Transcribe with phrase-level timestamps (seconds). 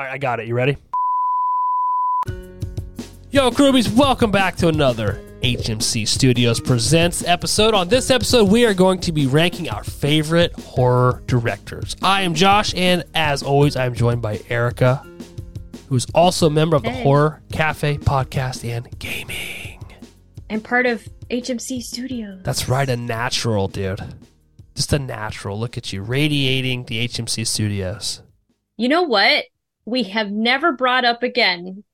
[0.00, 0.48] All right, I got it.
[0.48, 0.78] You ready?
[3.30, 7.74] Yo, Crewbies, welcome back to another HMC Studios Presents episode.
[7.74, 11.96] On this episode, we are going to be ranking our favorite horror directors.
[12.00, 15.06] I am Josh, and as always, I am joined by Eryka,
[15.90, 17.02] who's also a member of the Hey.
[17.02, 19.84] Horror Cafe podcast and gaming.
[20.48, 22.40] I'm part of HMC Studios.
[22.42, 24.00] That's right, a natural, dude.
[24.74, 25.60] Just a natural.
[25.60, 28.22] Look at you, radiating the HMC Studios.
[28.78, 29.44] You know what?
[29.84, 31.84] We have never brought up again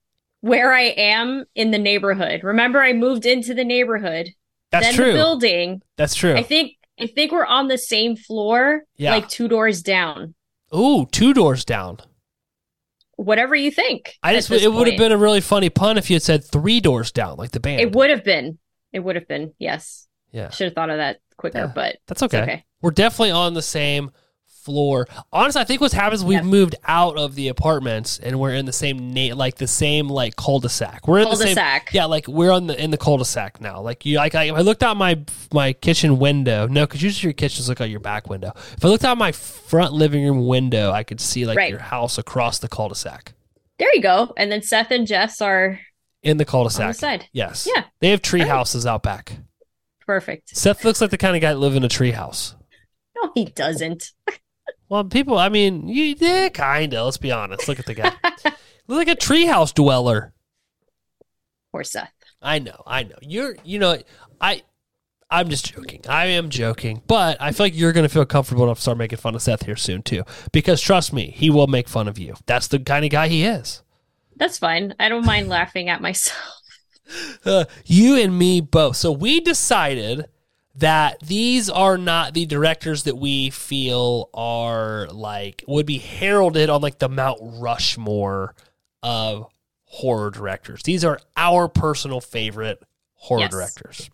[0.40, 2.42] where I am in the neighborhood.
[2.44, 4.28] Remember, I moved into the neighborhood,
[4.70, 5.06] That's then true.
[5.06, 5.82] the building.
[5.96, 6.34] That's true.
[6.34, 9.12] I think I think we're on the same floor, Yeah.
[9.14, 10.34] like two doors down.
[10.74, 11.98] Ooh, two doors down.
[13.16, 14.14] Whatever you think.
[14.22, 16.80] I just it would have been a really funny pun if you had said three
[16.80, 17.80] doors down, like the band.
[17.80, 18.58] It would have been.
[18.92, 19.52] It would have been.
[19.58, 20.06] Yes.
[20.32, 21.72] yeah, Should have thought of that quicker, Yeah.
[21.74, 22.42] but that's okay.
[22.42, 22.64] okay.
[22.82, 24.10] We're definitely on the same
[24.66, 25.06] floor.
[25.32, 26.42] Honestly, I think what's happened is we've Yeah.
[26.42, 30.36] moved out of the apartments and we're in the same na- like the same like
[30.36, 31.06] cul-de-sac.
[31.08, 31.90] We're in the same Cul-de-sac.
[31.94, 33.80] yeah, like we're on the in the cul-de-sac now.
[33.80, 35.18] Like you, like I, if I looked out my
[35.52, 38.52] my kitchen window, no, because usually your kitchens look out your back window.
[38.76, 41.70] If I looked out my front living room window, I could see like Right.
[41.70, 43.32] your house across the cul-de-sac.
[43.78, 44.32] There you go.
[44.36, 45.78] And then Seth and Jess are
[46.22, 46.88] In the cul-de-sac.
[46.88, 47.26] the side.
[47.32, 47.68] Yes.
[47.72, 47.84] Yeah.
[48.00, 48.48] They have tree Right.
[48.50, 49.38] houses out back.
[50.06, 50.56] Perfect.
[50.56, 52.54] Seth looks like the kind of guy that live in a tree house.
[53.16, 54.12] No, he doesn't.
[54.88, 57.06] Well, people, I mean, you, yeah, kind of.
[57.06, 57.68] Let's be honest.
[57.68, 58.12] Look at the guy.
[58.88, 60.32] Look like a treehouse dweller.
[61.72, 62.12] Poor Seth.
[62.40, 63.16] I know, I know.
[63.20, 63.98] You're, you know,
[64.40, 64.62] I,
[65.28, 66.02] I'm just joking.
[66.08, 68.98] I am joking, but I feel like you're going to feel comfortable enough to start
[68.98, 72.18] making fun of Seth here soon too, because trust me, he will make fun of
[72.18, 72.34] you.
[72.46, 73.82] That's the kind of guy he is.
[74.36, 74.94] That's fine.
[75.00, 76.38] I don't mind laughing at myself.
[77.44, 78.96] Uh, you and me both.
[78.96, 80.26] So we decided
[80.78, 86.80] that these are not the directors that we feel are like would be heralded on
[86.82, 88.54] like the Mount Rushmore
[89.02, 89.46] of
[89.84, 90.82] horror directors.
[90.82, 92.82] These are our personal favorite
[93.14, 93.50] horror Yes.
[93.50, 94.10] directors.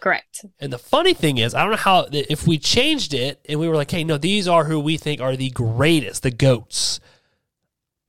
[0.00, 0.44] Correct.
[0.58, 3.68] And the funny thing is, I don't know how if we changed it and we
[3.68, 6.98] were like, "Hey, no, these are who we think are the greatest, the goats."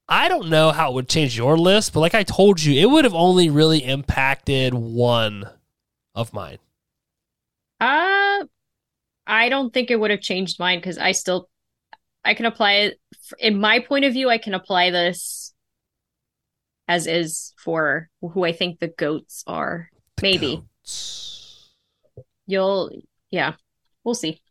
[0.10, 2.90] I don't know how it would change your list, but like I told you, it
[2.90, 5.50] would have only really impacted one
[6.16, 6.58] of mine.
[7.80, 8.46] Uh,
[9.26, 11.50] I don't think it would have changed mine because I still,
[12.24, 13.00] I can apply it
[13.40, 14.30] in my point of view.
[14.30, 15.54] I can apply this
[16.88, 19.90] as is for who I think the goats are.
[20.22, 21.72] Maybe Goats.
[22.46, 22.92] you'll,
[23.32, 23.56] yeah,
[24.04, 24.42] we'll see.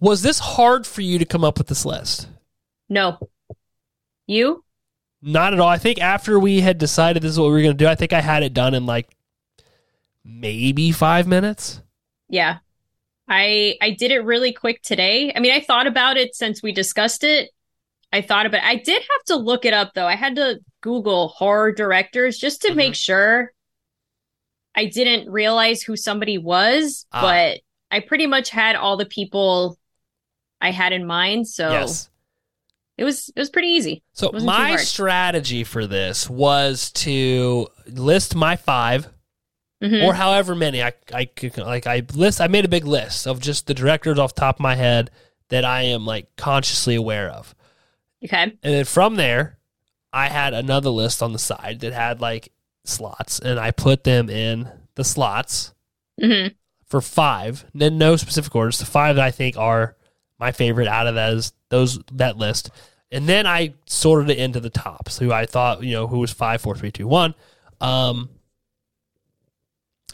[0.00, 2.28] Was this hard for you to come up with this list?
[2.88, 3.18] No,
[4.26, 4.64] you?
[5.20, 5.68] Not at all.
[5.68, 7.94] I think after we had decided this is what we were going to do, I
[7.94, 9.08] think I had it done in like
[10.24, 11.82] maybe five minutes.
[12.28, 12.58] Yeah.
[13.28, 15.32] I I did it really quick today.
[15.34, 17.50] I mean, I thought about it since we discussed it.
[18.12, 20.06] I thought about I did have to look it up though.
[20.06, 22.76] I had to Google horror directors just to Mhm.
[22.76, 23.52] make sure
[24.74, 27.20] I didn't realize who somebody was, Ah.
[27.22, 27.60] but
[27.90, 29.76] I pretty much had all the people
[30.60, 32.08] I had in mind, so Yes.
[32.96, 34.02] it was it was pretty easy.
[34.12, 39.08] So my strategy for this was to list my five
[39.82, 40.04] Mhm.
[40.04, 43.40] or however many I I could like I list I made a big list of
[43.40, 45.10] just the directors off the top of my head
[45.50, 47.54] that I am like consciously aware of.
[48.24, 48.42] okay.
[48.44, 49.58] And then from there,
[50.12, 52.50] I had another list on the side that had like
[52.84, 55.74] slots and I put them in the slots
[56.18, 56.46] hmm
[56.86, 57.64] for five.
[57.74, 58.78] Then no specific orders.
[58.78, 59.94] The five that I think are
[60.38, 62.70] my favorite out of those those that list.
[63.12, 66.32] And then I sorted it into the tops, who I thought, you know, who was
[66.32, 67.34] five, four, three, two, one.
[67.80, 68.30] Um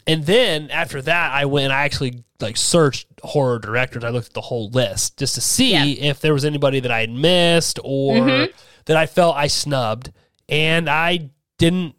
[0.07, 4.03] and then after that I went and I actually like searched horror directors.
[4.03, 5.85] I looked at the whole list just to see Yeah.
[6.09, 8.53] if there was anybody that I had missed or Mhm.
[8.85, 10.11] that I felt I snubbed.
[10.49, 11.95] And I didn't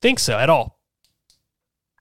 [0.00, 0.78] think so at all.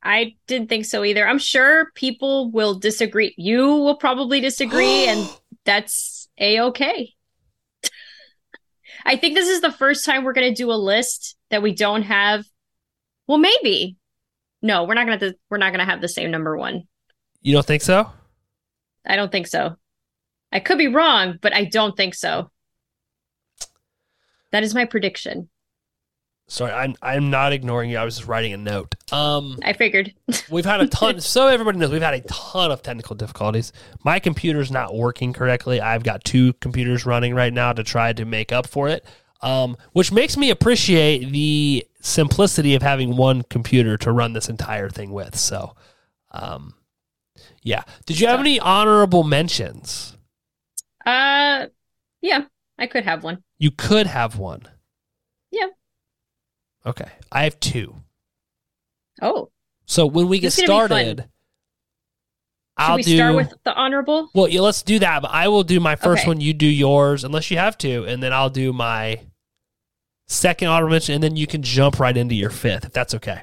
[0.03, 1.28] I didn't think so either.
[1.28, 3.34] I'm sure people will disagree.
[3.38, 5.28] You will probably disagree, and
[5.66, 7.13] that's a okay.
[9.06, 11.73] I think this is the first time we're going to do a list that we
[11.73, 12.46] don't have.
[13.28, 13.97] Well, maybe.
[14.62, 15.36] No, we're not going to.
[15.50, 16.88] We're not to have the same number one.
[17.42, 18.09] You don't think so?
[19.06, 19.76] I don't think so.
[20.52, 22.52] I could be wrong, but I don't think so.
[24.52, 25.50] That is my prediction.
[26.50, 27.98] Sorry, I'm I'm not ignoring you.
[27.98, 28.96] I was just writing a note.
[29.12, 30.14] Um, I figured.
[30.50, 31.20] we've had a ton.
[31.20, 33.74] so everybody knows we've had a ton of technical difficulties.
[34.06, 35.82] My computer's not working correctly.
[35.82, 39.06] I've got two computers running right now to try to make up for it.
[39.42, 44.90] Um, which makes me appreciate the simplicity of having one computer to run this entire
[44.90, 45.35] thing with.
[45.38, 45.76] So,
[46.32, 46.73] um,
[47.64, 47.84] yeah.
[48.05, 50.16] Did you have any honorable mentions?
[51.05, 51.67] Uh,
[52.22, 52.46] yeah,
[52.78, 53.44] I could have one.
[53.58, 54.64] You could have one.
[55.52, 55.67] Yeah.
[56.85, 57.96] Okay, I have two.
[59.22, 59.49] Oh,
[59.85, 60.88] So when we get This is gonna be fun.
[60.88, 61.29] started, should
[62.78, 63.16] I'll we do.
[63.17, 64.29] start with the honorable?
[64.35, 65.22] well, yeah, let's do that.
[65.23, 66.29] But I will do my first Okay.
[66.29, 66.41] one.
[66.41, 69.22] You do yours, unless you have to, and then I'll do my
[70.28, 73.41] second honorable mention, and then you can jump right into your fifth if that's okay.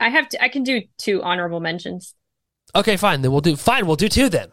[0.00, 0.42] I have to.
[0.42, 2.14] I can do two honorable mentions.
[2.74, 3.22] Okay, fine.
[3.22, 3.56] Then we'll do.
[3.56, 4.50] Fine, we'll do two then.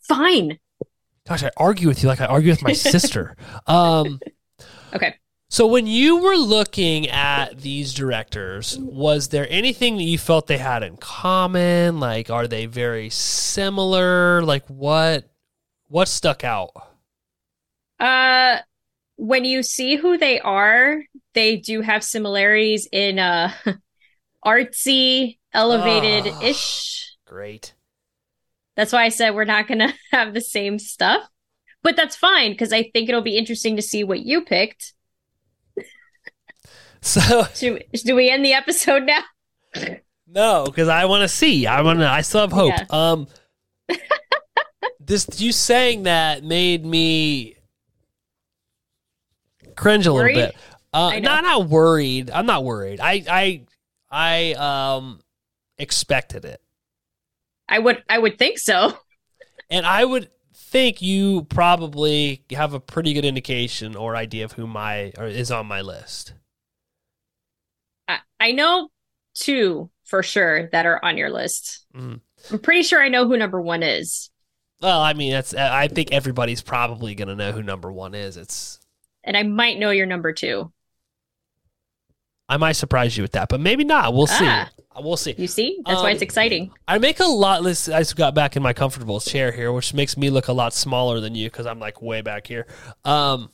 [0.00, 0.58] Fine.
[1.26, 3.36] Gosh, I argue with you like I argue with my sister.
[3.66, 4.20] Um,
[4.94, 5.16] Okay.
[5.48, 10.58] so when you were looking at these directors, was there anything that you felt they
[10.58, 11.98] had in common?
[11.98, 14.42] Like, are they very similar?
[14.42, 15.24] Like, what
[15.88, 16.70] what stuck out?
[17.98, 18.58] Uh,
[19.16, 21.02] when you see who they are,
[21.34, 23.52] they do have similarities in uh
[24.44, 27.16] artsy, elevated ish.
[27.26, 27.74] Great.
[28.76, 31.28] That's why I said we're not gonna have the same stuff.
[31.82, 34.92] But that's fine because I think it'll be interesting to see what you picked.
[37.06, 39.20] So do we end the episode now?
[40.26, 41.66] no, because I want to see.
[41.66, 42.08] I want to.
[42.08, 42.72] I still have hope.
[42.74, 42.86] Yeah.
[42.88, 43.26] Um,
[45.06, 47.53] this you saying that made me
[49.76, 50.36] cringe a Worried?
[50.36, 50.56] little bit.
[50.92, 51.30] Uh, I know.
[51.30, 52.30] not not worried.
[52.30, 53.00] I'm not worried.
[53.00, 53.62] I I
[54.10, 54.52] I
[54.98, 55.20] um
[55.78, 56.60] expected it,
[57.68, 58.96] I would I would think so.
[59.70, 64.66] and I would think you probably have a pretty good indication or idea of who
[64.66, 66.34] my or is on my list.
[68.08, 68.88] I, I know
[69.34, 71.86] two for sure that are on your list.
[71.94, 72.20] Mm.
[72.50, 74.30] I'm pretty sure I know who number one is.
[74.80, 75.54] Well, I mean, that's.
[75.54, 78.36] I think everybody's probably gonna know who number one is.
[78.36, 78.80] It's.
[79.24, 80.70] And I might know your number two.
[82.48, 84.12] I might surprise you with that, but maybe not.
[84.12, 84.44] We'll see.
[84.46, 84.68] Ah.
[84.96, 85.34] We'll see.
[85.36, 85.80] You see?
[85.86, 86.70] That's why Um, it's exciting.
[86.86, 87.88] I make a lot less.
[87.88, 90.72] I just got back in my comfortable chair here, which makes me look a lot
[90.72, 92.66] smaller than you because I'm like way back here.
[93.04, 93.50] Um,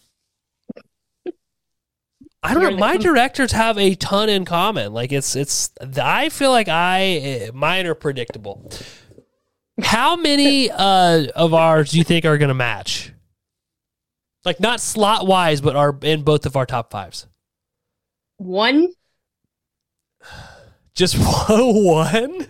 [2.43, 2.77] I don't You're know.
[2.79, 4.93] My com- directors have a ton in common.
[4.93, 5.71] Like it's it's.
[6.01, 8.71] I feel like I mine are predictable.
[9.83, 13.10] How many uh, of ours do you think are going to match?
[14.45, 17.27] Like not slot wise, but are in both of our top fives.
[18.39, 18.89] One,
[20.95, 21.17] Just
[21.49, 22.47] one.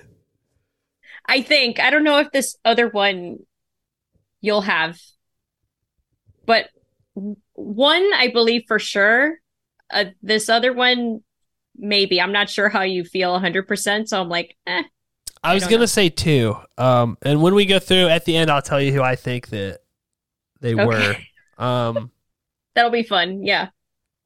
[1.27, 1.79] I think.
[1.79, 3.39] I don't know if this other one
[4.41, 4.99] you'll have,
[6.47, 6.69] but
[7.53, 9.37] one I believe for sure.
[9.93, 11.21] Uh, this other one,
[11.77, 12.21] maybe.
[12.21, 14.09] I'm not sure how you feel 100%.
[14.09, 14.83] So I'm like, eh.
[15.43, 15.87] I was don't gonna know.
[15.87, 16.57] say two.
[16.79, 19.49] Um, and when we go through at the end, I'll tell you who I think
[19.49, 19.81] that
[20.61, 21.17] they were.
[21.61, 22.11] Um,
[22.75, 23.43] That'll be fun.
[23.45, 23.69] Yeah.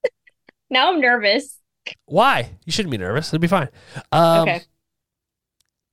[0.70, 1.58] now I'm nervous.
[2.06, 2.56] why?
[2.64, 3.28] You shouldn't be nervous.
[3.28, 3.68] It'll be fine.
[4.12, 4.62] Um, okay.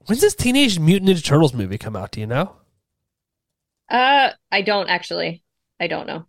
[0.06, 2.12] When's this Teenage Mutant Ninja Turtles movie come out?
[2.12, 2.56] Do you know?
[3.90, 5.44] Uh, I don't actually.
[5.80, 6.26] I don't know.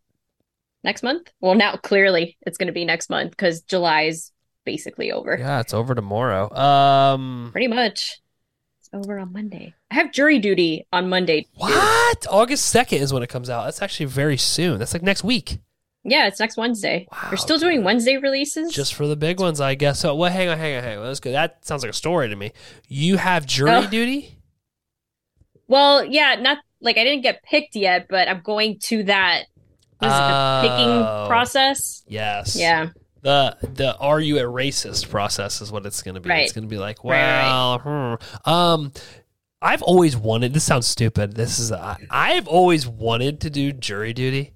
[0.84, 1.30] Next month?
[1.40, 4.32] Well, now clearly it's going to be next month because July is
[4.64, 5.36] basically over.
[5.38, 6.52] Yeah, it's over tomorrow.
[6.54, 8.20] Um, Pretty much.
[8.92, 9.74] It's over on Monday.
[9.90, 11.42] I have jury duty on Monday.
[11.42, 11.48] too.
[11.56, 12.26] what?
[12.30, 13.64] August second is when it comes out.
[13.64, 14.78] That's actually very soon.
[14.78, 15.58] That's like next week.
[16.04, 17.06] Yeah, it's next Wednesday.
[17.12, 17.84] Wow, You're still doing.
[17.84, 18.72] Wednesday releases?
[18.74, 20.00] Just for the big ones, I guess.
[20.00, 21.04] So, well, hang on, hang on, hang on.
[21.06, 21.30] Let's go.
[21.30, 22.52] That sounds like a story to me.
[22.88, 23.86] You have jury Oh.
[23.88, 24.36] duty.
[25.68, 29.44] Well, yeah, not like I didn't get picked yet, but I'm going to that.
[29.98, 30.60] What is it, the Oh.
[30.62, 32.02] picking process?
[32.08, 32.56] Yes.
[32.56, 32.88] Yeah.
[33.22, 36.28] The the are you a racist process is what it's going to be.
[36.28, 36.42] Right.
[36.42, 38.50] It's going to be like, Right, right, well, hmm.
[38.50, 38.92] um,
[39.60, 40.52] I've always wanted.
[40.52, 41.34] This sounds stupid.
[41.34, 44.54] This is I, I've always wanted to do jury duty.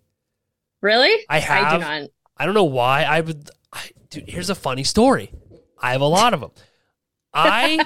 [0.82, 1.24] Really?
[1.28, 1.80] I I do have.
[1.80, 2.10] not.
[2.36, 3.04] I don't know why.
[3.04, 3.48] I would.
[3.72, 5.32] I, dude, here's a funny story.
[5.80, 6.50] I have a lot of them.
[7.32, 7.84] I,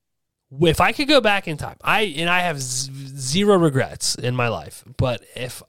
[0.62, 4.36] if I could go back in time, I and I have z- zero regrets in
[4.36, 4.84] my life.
[4.96, 5.62] But if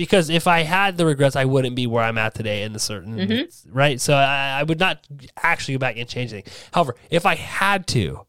[0.00, 2.78] because if I had the regrets, I wouldn't be where I'm at today in the
[2.78, 3.52] certain Mhm.
[3.68, 4.00] right.
[4.00, 5.06] So I, I would not
[5.42, 6.50] actually go back and change anything.
[6.72, 8.24] However, if I had to,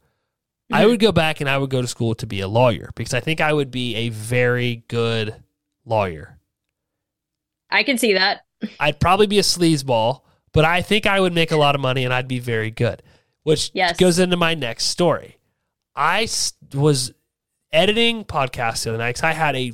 [0.69, 0.87] I Mhm.
[0.89, 3.21] would go back and I would go to school to be a lawyer because I
[3.21, 5.33] think I would be a very good
[5.85, 6.39] lawyer.
[7.69, 8.41] I can see that.
[8.77, 12.03] I'd probably be a sleazeball, but I think I would make a lot of money
[12.03, 13.01] and I'd be very good.
[13.43, 13.97] Which Yes.
[13.97, 15.37] goes into my next story.
[15.95, 16.27] I
[16.73, 17.13] was
[17.71, 19.71] editing podcasts the other night I had a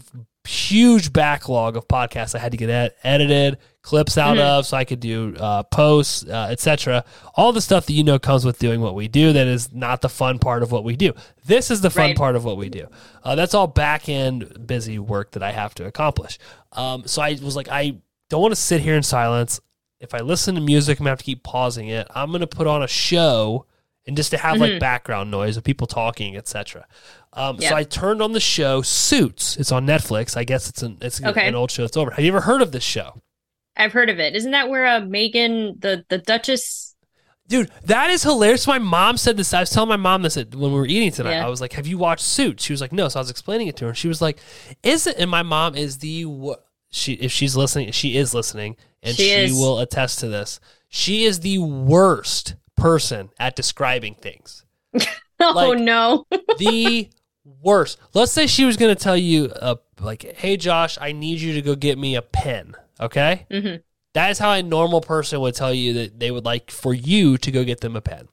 [0.47, 4.41] huge backlog of podcasts I had to get ed- edited, clips out Mhm.
[4.41, 7.03] of, so I could do uh, posts, uh, etc.
[7.35, 9.31] All the stuff that you know comes with doing what we do.
[9.33, 11.13] That is not the fun part of what we do.
[11.45, 12.17] This is the fun Right.
[12.17, 12.87] part of what we do.
[13.23, 16.39] Uh, that's all back end busy work that I have to accomplish.
[16.73, 17.97] Um, so I was like, I
[18.29, 19.59] don't want to sit here in silence.
[19.99, 22.07] If I listen to music, I'm gonna have to keep pausing it.
[22.15, 23.66] I'm gonna put on a show
[24.07, 24.79] and just to have like Mhm.
[24.79, 26.85] background noise of people talking, etc.
[27.33, 27.69] Um, Yeah.
[27.69, 29.57] So I turned on the show Suits.
[29.57, 30.35] It's on Netflix.
[30.37, 31.47] I guess it's an it's Okay.
[31.47, 32.11] an old show It's over.
[32.11, 33.21] Have you ever heard of this show?
[33.75, 34.35] I've heard of it.
[34.35, 36.95] Isn't that where uh, Meghan, the the Duchess?
[37.47, 38.67] Dude, that is hilarious.
[38.67, 39.53] My mom said this.
[39.53, 41.35] I was telling my mom this when we were eating tonight.
[41.35, 41.45] Yeah.
[41.45, 43.67] I was like, "Have you watched Suits?" She was like, "No." So I was explaining
[43.67, 43.93] it to her.
[43.93, 44.39] She was like,
[44.83, 46.25] "Is it?" And my mom is the
[46.89, 50.59] she if she's listening, she is listening, and She she, will attest to this.
[50.89, 54.63] She is the worst person at describing things.
[55.39, 56.25] Oh Like- no!
[56.57, 57.09] the
[57.61, 57.99] worst.
[58.15, 61.53] Let's say she was going to tell you, uh, like, "Hey, Josh, I need you
[61.53, 63.75] to go get me a pen." Okay, hmm
[64.15, 67.37] that is how a normal person would tell you that they would like for you
[67.37, 68.27] to go get them a pen.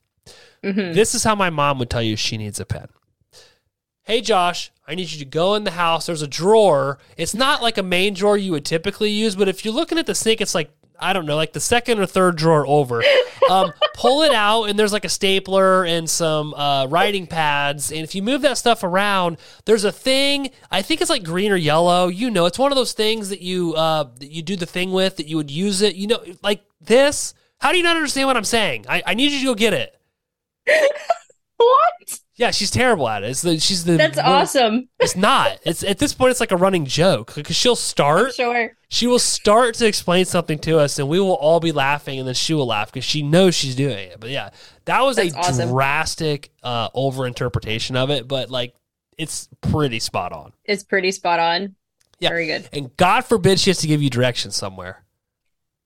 [0.63, 2.89] hmm This is how my mom would tell you she needs a pen.
[4.05, 6.07] Hey, Josh, I need you to go in the house.
[6.07, 6.99] There's a drawer.
[7.19, 10.07] It's not like a main drawer you would typically use, but if you're looking at
[10.07, 13.03] the sink, it's like, I don't know, like the second or third drawer over.
[13.51, 17.91] Um, pull it out, and there's like a stapler and some uh, writing pads.
[17.91, 20.51] And if you move that stuff around, there's a thing.
[20.71, 22.09] I think it's like green or yellow.
[22.09, 24.93] You know, it's one of those things that you uh, that you do the thing
[24.93, 25.95] with that you would use it.
[25.97, 27.35] You know, like this.
[27.59, 28.87] How do you not understand what I'm saying?
[28.89, 29.99] I, I need you to go get it.
[32.37, 33.31] Yeah, she's terrible at it.
[33.31, 34.89] It's the, she's the That's awesome.
[35.01, 35.59] It's not.
[35.65, 38.35] It's at this point, it's like a running joke because she'll start.
[38.35, 38.73] Sure.
[38.89, 42.27] She will start to explain something to us, and we will all be laughing, and
[42.27, 44.19] then she will laugh because she knows she's doing it.
[44.19, 44.51] But yeah,
[44.87, 45.69] that was That's a awesome.
[45.71, 48.75] drastic uh, overinterpretation of it, but like
[49.19, 50.53] it's pretty spot on.
[50.65, 51.77] It's pretty spot on.
[52.19, 52.31] Yeah.
[52.31, 52.69] Very good.
[52.73, 55.05] And God forbid she has to give you directions somewhere.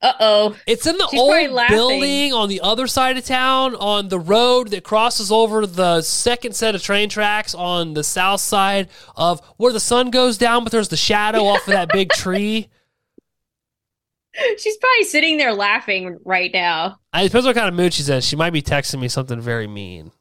[0.01, 0.57] Uh oh.
[0.67, 4.69] It's in the She's old building on the other side of town, on the road
[4.69, 9.73] that crosses over the second set of train tracks on the south side of where
[9.73, 12.69] the sun goes down, but there's the shadow off of that big tree.
[14.59, 17.01] She's probably sitting there laughing right now.
[17.13, 18.21] I, it depends what kind of mood she's in.
[18.21, 20.13] She might be texting me something very mean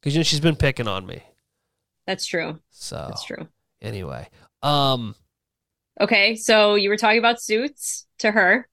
[0.00, 1.22] because you know she's been picking on me.
[2.04, 2.58] That's true.
[2.70, 3.46] So That's true.
[3.80, 4.28] anyway,
[4.64, 5.14] um,
[6.00, 8.66] Okay, so you were talking about suits to her.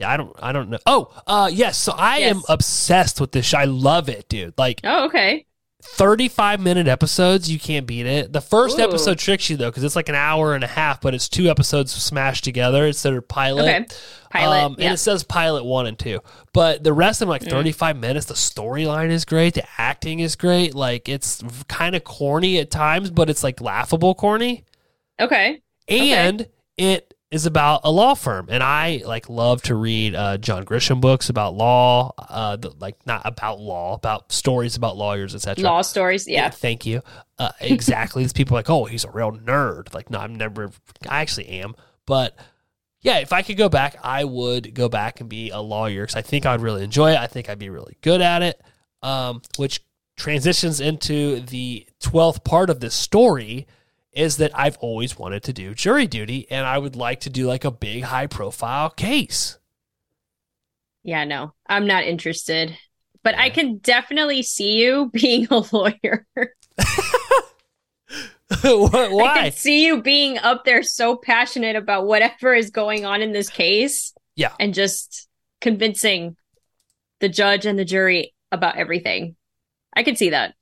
[0.00, 0.78] Yeah, I don't, I don't know.
[0.86, 1.76] Oh, uh, yes.
[1.78, 3.46] So I am obsessed with this.
[3.46, 3.58] show.
[3.58, 4.54] I love it, dude.
[4.58, 5.46] Like Oh, okay.
[5.82, 7.50] 35 minute episodes.
[7.50, 8.32] You can't beat it.
[8.34, 8.82] The first Ooh.
[8.82, 11.48] episode tricks you though, because it's like an hour and a half, but it's two
[11.48, 12.86] episodes smashed together.
[12.86, 13.62] It's their pilot.
[13.62, 13.86] Okay.
[14.30, 14.62] Pilot.
[14.62, 14.84] Um, yeah.
[14.86, 16.20] And it says pilot one and two.
[16.52, 17.50] But the rest of them, like Mm.
[17.50, 19.54] 35 minutes, the storyline is great.
[19.54, 20.74] The acting is great.
[20.74, 24.64] Like, it's kind of corny at times, but it's like laughable corny.
[25.18, 25.62] Okay.
[25.88, 28.48] And it is about a law firm.
[28.50, 32.96] And I like love to read uh, John Grisham books about law, uh, the, like
[33.06, 35.64] not about law, about stories about lawyers, etc.
[35.64, 36.26] Law stories.
[36.26, 36.50] Yeah.
[36.50, 37.02] Thank you.
[37.38, 38.24] Uh, exactly.
[38.24, 39.94] These people are like, oh, he's a real nerd.
[39.94, 40.72] Like, no, I'm never.
[41.08, 41.76] I actually am.
[42.04, 42.36] But
[43.02, 46.16] yeah, if I could go back, I would go back and be a lawyer because
[46.16, 47.18] I think I'd really enjoy it.
[47.18, 48.60] I think I'd be really good at it.
[49.02, 49.80] Um, which
[50.16, 53.66] transitions into the twelfth part of this story
[54.12, 57.46] is that I've always wanted to do jury duty, and I would like to do
[57.46, 59.58] like a big, high profile case.
[61.02, 61.54] Yeah, no.
[61.66, 62.76] I'm not interested.
[63.22, 66.26] But I can definitely see you being a lawyer.
[68.62, 73.22] What- I can see you being up there so passionate about whatever is going on
[73.22, 74.12] in this case.
[74.34, 74.52] Yeah.
[74.58, 75.28] And just
[75.60, 76.36] convincing
[77.20, 79.36] the judge and the jury about everything.
[79.94, 80.54] I can see that.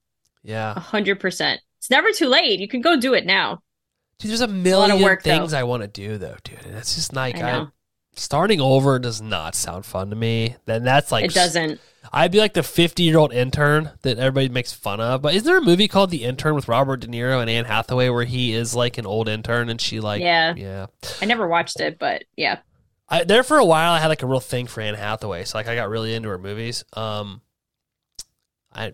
[0.43, 0.75] Yeah.
[0.77, 1.61] A hundred percent.
[1.89, 2.61] It's never too late.
[2.61, 3.63] You can go do it now.
[4.19, 5.59] Dude, there's a million work, things though.
[5.59, 6.67] I want to do though, dude.
[6.67, 7.67] And it's just like I I
[8.15, 10.57] starting over does not sound fun to me.
[10.67, 11.81] Then that's like it doesn't.
[12.13, 15.23] I'd be like the 50 year old intern that everybody makes fun of.
[15.23, 18.11] But isn't there a movie called The Intern with Robert De Niro and Anne Hathaway
[18.11, 20.53] where he is like an old intern and she like Yeah.
[20.59, 20.87] yeah.
[21.23, 22.59] I never watched it, but yeah.
[23.09, 25.57] I, there for a while I had like a real thing for Anne Hathaway, so
[25.57, 26.85] like I got really into her movies.
[26.93, 27.41] Um,
[28.75, 28.93] I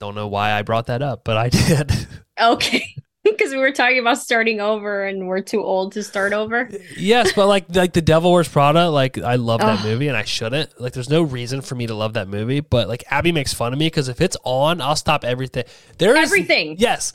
[0.00, 1.92] don't know why I brought that up, but I did.
[2.40, 2.86] Okay.
[3.26, 6.70] Because we were talking about starting over and we're too old to start over.
[6.96, 10.22] yes, but like like the Devil Wears Prada, like I love that movie and I
[10.22, 10.80] shouldn't.
[10.80, 13.72] Like there's no reason for me to love that movie, but like Abby makes fun
[13.72, 15.64] of me because if it's on, I'll stop everything.
[15.98, 16.76] There is Everything.
[16.78, 17.14] Yes,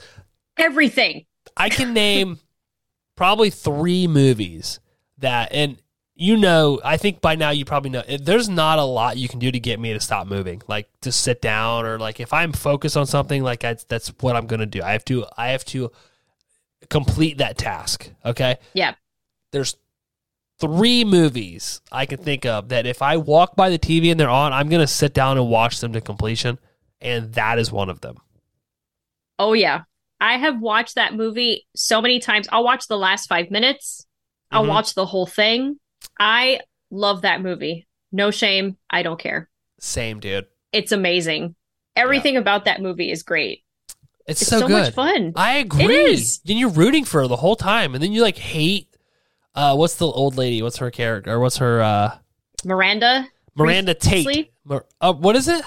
[0.57, 1.23] Everything.
[1.55, 2.39] I can name
[3.15, 4.81] probably three movies
[5.19, 5.80] that, and
[6.21, 8.03] you know, I think by now you probably know.
[8.03, 11.11] There's not a lot you can do to get me to stop moving, like to
[11.11, 14.67] sit down or like if I'm focused on something, like that's that's what I'm gonna
[14.67, 14.83] do.
[14.83, 15.91] I have to I have to
[16.91, 18.11] complete that task.
[18.23, 18.57] Okay.
[18.73, 18.93] Yeah.
[19.51, 19.75] There's
[20.59, 24.29] three movies I can think of that if I walk by the TV and they're
[24.29, 26.59] on, I'm gonna sit down and watch them to completion,
[27.01, 28.17] and that is one of them.
[29.39, 29.85] Oh yeah.
[30.19, 32.47] I have watched that movie so many times.
[32.51, 34.05] I'll watch the last five minutes.
[34.51, 34.69] I'll Mhm.
[34.69, 35.79] watch the whole thing.
[36.21, 36.59] I
[36.91, 37.87] love that movie.
[38.11, 38.77] No shame.
[38.89, 39.49] I don't care.
[39.79, 40.45] Same, dude.
[40.71, 41.55] It's amazing.
[41.95, 43.63] Everything about that movie is great.
[44.27, 44.83] It's, It's so, so, good.
[44.83, 45.33] much fun.
[45.35, 45.95] I agree.
[45.95, 46.39] is.
[46.47, 48.87] And you're rooting for her the whole time, and then you like hate
[49.55, 50.61] Uh, what's the old lady?
[50.61, 51.31] What's her character?
[51.31, 51.81] Or what's her?
[51.81, 52.17] Uh,
[52.63, 54.51] Miranda, Miranda Tate.
[55.01, 55.65] Uh, what is it?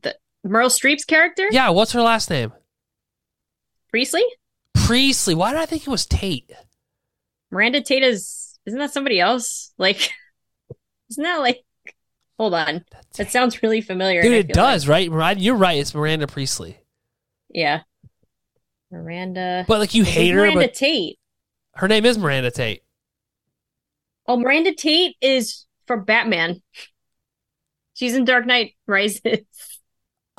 [0.00, 0.16] The
[0.46, 2.52] Meryl Streep's character, Yeah, what's her last name?
[3.90, 4.24] Priestly.
[4.74, 5.34] Priestly.
[5.34, 6.50] Why did I think it was Tate?
[7.50, 9.72] Miranda Tate is isn't that somebody else?
[9.78, 9.96] Like,
[11.10, 11.62] isn't that like?
[12.38, 12.84] Hold on,
[13.16, 14.22] that sounds really familiar.
[14.22, 15.10] Dude, it feel like- does, right?
[15.10, 15.78] Miranda, you're right.
[15.78, 16.78] It's Miranda Priestly.
[17.50, 17.82] yeah,
[18.90, 19.64] Miranda.
[19.68, 21.18] But like you hate her, Miranda Tate.
[21.74, 22.82] her name is Miranda Tate.
[24.26, 26.62] Oh, Miranda Tate is from Batman.
[27.94, 29.40] She's in Dark Knight Rises.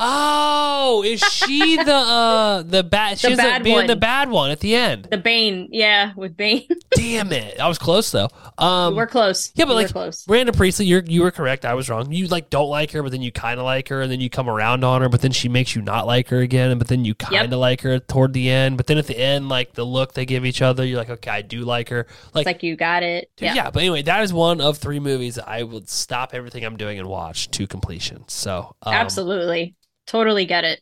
[0.05, 3.17] Oh, is she the uh the bad?
[3.19, 3.87] She's bad being one.
[3.87, 5.07] the bad one at the end.
[5.09, 6.67] The Bane, yeah, with Bane.
[6.95, 8.27] Damn it, I was close though.
[8.57, 9.51] Um, we're close.
[9.55, 10.27] yeah, but We were like close.
[10.27, 11.63] Miranda Priestly, you're you were correct.
[11.65, 12.11] I was wrong.
[12.11, 14.29] You like don't like her, but then you kind of like her, and then you
[14.29, 16.89] come around on her, but then she makes you not like her again, and but
[16.89, 18.77] then you kind of like her toward the end.
[18.77, 21.31] But then at the end, like the look they give each other, you're like, okay,
[21.31, 22.05] I do like her.
[22.33, 23.31] Like, It's like you got it.
[23.37, 23.53] dude, Yeah.
[23.55, 23.69] yeah.
[23.71, 27.07] But anyway, that is one of three movies I would stop everything I'm doing and
[27.07, 28.25] watch to completion.
[28.27, 29.75] So um, Absolutely.
[30.05, 30.81] Totally get it.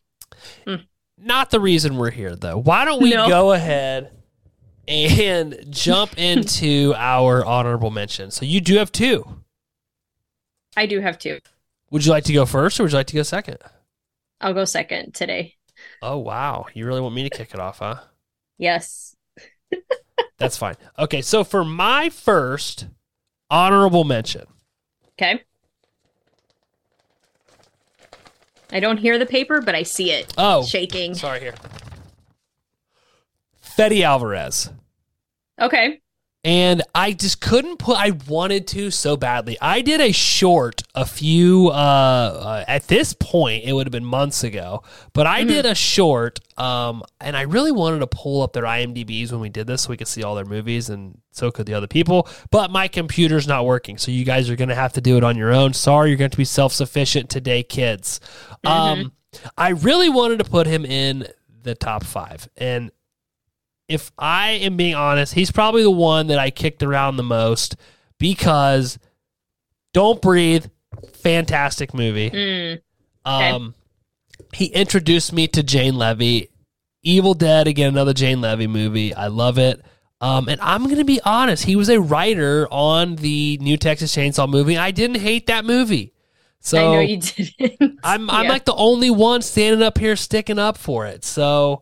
[0.66, 0.86] Mm.
[1.18, 2.58] not the reason we're here though.
[2.58, 3.28] Why don't we No.
[3.28, 4.12] go ahead
[4.88, 8.32] and jump into our honorable mention?
[8.32, 9.26] So you do have two.
[10.76, 11.40] I do have two.
[11.92, 13.58] Would you like to go first or would you like to go second?
[14.40, 15.56] I'll go second today.
[16.02, 18.00] Oh wow, you really want me to kick it off, huh?
[18.58, 19.16] Yes.
[20.38, 20.76] That's fine.
[20.98, 22.88] Okay, so for my first
[23.50, 24.46] honorable mention,
[25.20, 25.44] Okay.
[28.72, 31.16] I don't hear the paper, but I see it oh, shaking.
[31.16, 31.56] sorry here,
[33.60, 34.70] Fede Alvarez.
[35.60, 36.02] Okay.
[36.44, 37.98] And I just couldn't put.
[37.98, 39.58] I wanted to so badly.
[39.62, 41.70] I did a short a few.
[41.70, 44.82] Uh, uh, at this point, it would have been months ago,
[45.14, 46.40] but I did a short.
[46.58, 49.92] Um, and I really wanted to pull up their IMDb's when we did this, so
[49.92, 52.28] we could see all their movies, and so could the other people.
[52.50, 55.38] But my computer's not working, so you guys are gonna have to do it on
[55.38, 55.74] your own.
[55.74, 58.20] Sorry, you're going to be self sufficient today, kids.
[58.64, 59.14] Um,
[59.58, 61.28] I really wanted to put him in
[61.62, 62.92] the top five, and
[63.92, 67.76] if I am being honest, he's probably the one that I kicked around the most
[68.18, 68.98] because
[69.94, 70.66] Don't Breathe,
[71.14, 72.30] fantastic movie.
[72.30, 72.82] Mm.
[73.26, 73.50] Okay.
[73.50, 73.76] Um,
[74.54, 76.50] he introduced me to Jane Levy.
[77.04, 79.14] Evil Dead, again, another Jane Levy movie.
[79.14, 79.82] I love it.
[80.20, 84.16] Um, and I'm going to be honest, he was a writer on the new Texas
[84.16, 84.78] Chainsaw movie.
[84.78, 86.14] I didn't hate that movie.
[86.60, 88.00] So I know you didn't.
[88.04, 88.50] I'm I'm Yeah.
[88.52, 91.26] like the only one standing up here sticking up for it.
[91.26, 91.82] So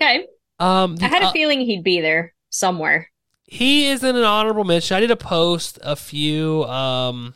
[0.00, 0.26] okay.
[0.62, 3.10] Um the I had a uh, feeling he'd be there somewhere.
[3.46, 4.96] he is in an honorable mention.
[4.96, 7.34] I did a post a few um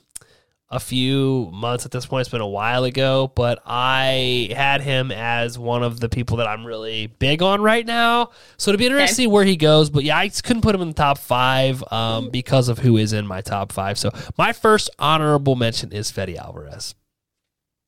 [0.69, 2.23] a few months at this point.
[2.23, 6.49] It's been a while ago, but I had him as one of the people that
[6.49, 8.31] I'm really big on right now.
[8.57, 9.91] So it'll be interesting to see where he goes.
[9.91, 13.13] But yeah, I couldn't put him in the top five um, because of who is
[13.13, 13.97] in my top five.
[13.97, 16.97] So my first honorable mention is Fede Alvarez.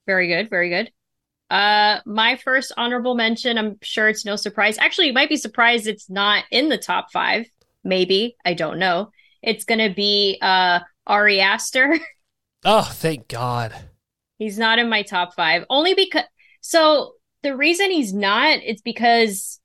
[0.06, 0.48] Very good.
[0.48, 0.92] Very good.
[1.50, 3.56] Uh, my first honorable mention.
[3.56, 4.78] I'm sure it's no surprise.
[4.78, 7.46] Actually, you might be surprised it's not in the top five.
[7.84, 9.10] Maybe I don't know.
[9.42, 11.98] It's gonna be uh Ari Aster.
[12.64, 13.72] Oh, thank God.
[14.36, 15.64] He's not in my top five.
[15.70, 16.24] Only because
[16.60, 17.12] so
[17.44, 19.60] the reason he's not it's because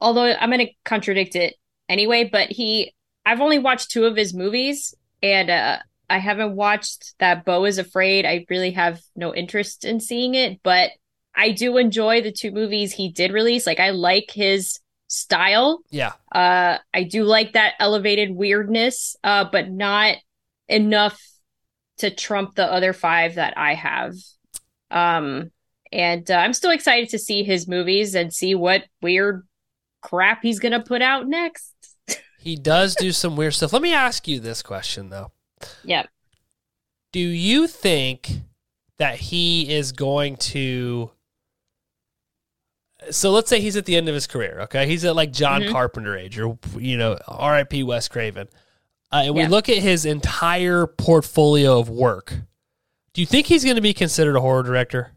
[0.00, 1.56] although I'm gonna contradict it
[1.88, 2.94] anyway, but he
[3.26, 4.94] I've only watched two of his movies
[5.24, 8.24] and uh I haven't watched that Beau is Afraid.
[8.24, 10.92] I really have no interest in seeing it, but
[11.36, 13.66] I do enjoy the two movies he did release.
[13.66, 15.80] Like I like his style.
[15.90, 16.12] Yeah.
[16.32, 20.16] Uh I do like that elevated weirdness, uh, but not
[20.68, 21.20] enough
[21.98, 24.14] to trump the other five that I have.
[24.90, 25.50] Um
[25.92, 29.46] and uh, I'm still excited to see his movies and see what weird
[30.02, 31.72] crap he's gonna put out next.
[32.38, 33.72] He does do some weird stuff.
[33.72, 35.32] Let me ask you this question though.
[35.82, 36.06] Yeah.
[37.10, 38.30] Do you think
[38.98, 41.10] that he is going to
[43.10, 44.86] so let's say he's at the end of his career, okay?
[44.86, 45.70] He's at like John Mhm.
[45.72, 48.48] Carpenter age or you know, RIP Wes Craven.
[49.12, 52.34] Uh, and we look at his entire portfolio of work.
[53.12, 55.12] Do you think he's going to be considered a horror director?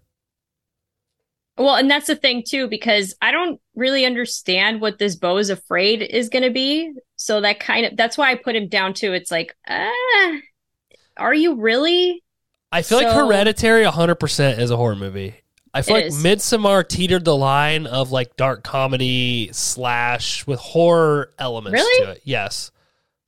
[1.57, 5.49] Well, and that's the thing too, because I don't really understand what this Beau is
[5.49, 6.93] afraid is gonna be.
[7.17, 9.11] So that kind of that's why I put him down too.
[9.11, 10.37] It's like, ah,
[11.17, 12.23] are you really?
[12.71, 15.35] I feel like So- Hereditary 100% is a horror movie.
[15.73, 16.23] I feel It like is.
[16.23, 22.05] Midsommar teetered the line of like dark comedy slash with horror elements Really?
[22.05, 22.21] to it.
[22.23, 22.71] Yes.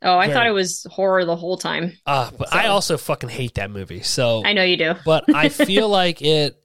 [0.01, 0.33] Oh, I Very.
[0.33, 1.95] thought it was horror the whole time.
[2.07, 4.01] Uh, but I also fucking hate that movie.
[4.01, 4.95] So, I know you do.
[5.05, 6.57] but I feel like it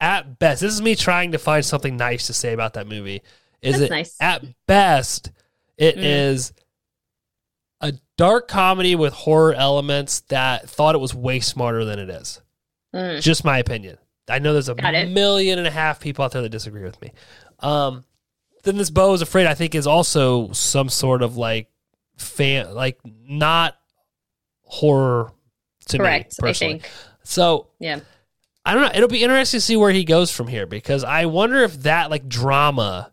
[0.00, 0.62] at best.
[0.62, 3.22] This is me trying to find something nice to say about that movie.
[3.60, 4.16] Is That's it nice.
[4.20, 5.30] at best
[5.76, 6.52] it is
[7.82, 7.98] Mm.
[8.16, 12.40] dark comedy with horror elements that thought it was way smarter than it is.
[12.94, 13.20] Mm.
[13.20, 13.98] Just my opinion.
[14.28, 14.74] I know there's a
[15.06, 17.12] million and a half people out there that disagree with me.
[17.60, 18.04] Um,
[18.64, 19.46] then this Beau is afraid.
[19.46, 21.68] I think is also some sort of like
[22.16, 23.76] fan, like not
[24.62, 25.32] horror
[25.86, 26.40] to Correct.
[26.40, 26.72] me I personally.
[26.80, 26.90] think.
[27.24, 28.00] So Yeah.
[28.64, 28.90] I don't know.
[28.94, 32.10] It'll be interesting to see where he goes from here because I wonder if that
[32.10, 33.12] like drama,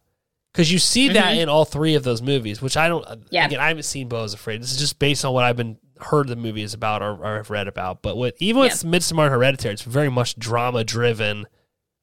[0.54, 1.42] because you see that Mhm.
[1.42, 3.04] in all three of those movies, which I don't.
[3.32, 3.48] Yeah.
[3.48, 4.62] Again, I haven't seen Beau is Afraid.
[4.62, 7.38] This is just based on what I've been heard the movie is about or, or
[7.38, 8.02] have read about.
[8.02, 11.46] But with even with Midsommar and Hereditary, it's very much drama driven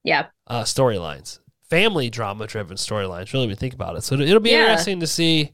[0.04, 0.26] Yeah.
[0.46, 3.32] uh, storylines, family drama driven storylines.
[3.32, 4.62] Really, when you think about it, so it'll be Yeah.
[4.62, 5.52] interesting to see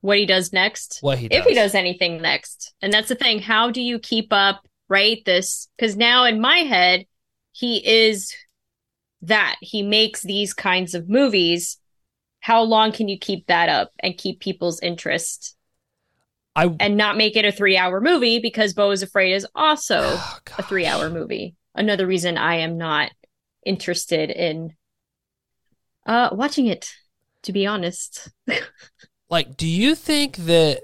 [0.00, 0.98] What he does next.
[1.00, 1.38] what he does.
[1.40, 2.74] if he does anything next.
[2.82, 3.40] And that's the thing.
[3.40, 5.24] How do you keep up, right?
[5.24, 7.06] This, because now in my head,
[7.52, 8.32] he is
[9.22, 9.56] that.
[9.60, 11.78] He makes these kinds of movies.
[12.40, 15.55] How long can you keep that up and keep people's interest
[16.56, 18.40] I and not make it a three hour movie?
[18.40, 21.54] Because Beau is Afraid is also Oh, a three hour movie.
[21.74, 23.12] Another reason I am not
[23.64, 24.74] interested in
[26.06, 26.92] uh watching it,
[27.42, 28.28] to be honest.
[29.30, 30.80] like do you think that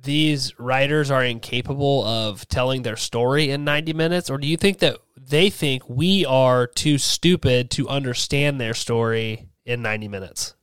[0.00, 4.78] these writers are incapable of telling their story in 90 minutes or do you think
[4.78, 10.54] that they think we are too stupid to understand their story in 90 minutes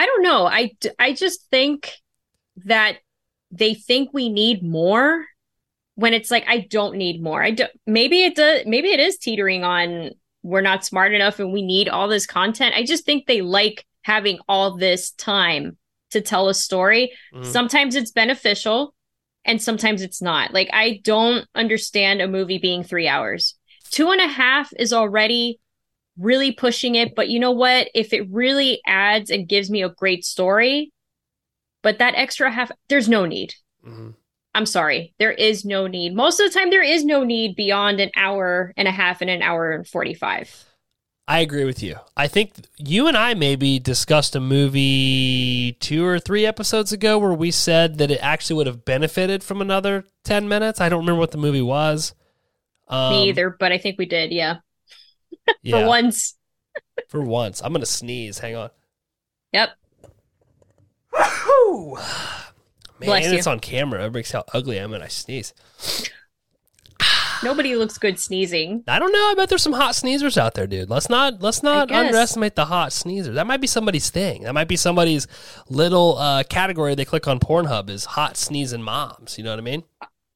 [0.00, 0.46] I don't know.
[0.46, 1.92] I, I just think
[2.64, 2.96] that
[3.50, 5.24] they think we need more
[5.96, 7.42] when it's like I don't need more.
[7.42, 10.10] I don't maybe it does maybe it is teetering on
[10.42, 12.74] we're not smart enough and we need all this content.
[12.74, 15.76] I just think they like having all this time
[16.10, 17.12] to tell a story.
[17.34, 17.44] Mhm.
[17.44, 18.94] Sometimes it's beneficial
[19.44, 20.54] and sometimes it's not.
[20.54, 23.56] Like I don't understand a movie being three hours.
[23.90, 25.58] Two and a half is already
[26.18, 27.88] really pushing it, but you know what?
[27.94, 30.92] If it really adds and gives me a great story,
[31.82, 33.54] but that extra half, there's no need.
[33.86, 34.14] Mhm.
[34.54, 35.14] I'm sorry.
[35.18, 36.14] There is no need.
[36.14, 39.30] Most of the time, there is no need beyond an hour and a half and
[39.30, 40.66] an hour and 45.
[41.28, 41.94] I agree with you.
[42.16, 47.32] I think you and I maybe discussed a movie two or three episodes ago where
[47.32, 50.80] we said that it actually would have benefited from another 10 minutes.
[50.80, 52.14] I don't remember what the movie was.
[52.88, 54.32] Um, Me either, but I think we did.
[54.32, 54.56] Yeah.
[55.62, 56.34] yeah, For once.
[57.08, 57.62] For once.
[57.62, 58.40] I'm going to sneeze.
[58.40, 58.70] Hang on.
[59.52, 59.70] Yep.
[63.00, 63.38] Man, Bless and you.
[63.38, 64.04] it's on camera.
[64.06, 65.54] It see how ugly I am when I sneeze.
[67.42, 68.84] Nobody looks good sneezing.
[68.86, 69.30] I don't know.
[69.30, 70.90] I bet there's some hot sneezers out there, dude.
[70.90, 71.96] Let's not let's not guess.
[71.98, 73.32] underestimate the hot sneezer.
[73.32, 74.42] That might be somebody's thing.
[74.42, 75.26] That might be somebody's
[75.70, 79.38] little uh, category they click on Pornhub is hot sneezing moms.
[79.38, 79.84] You know what I mean?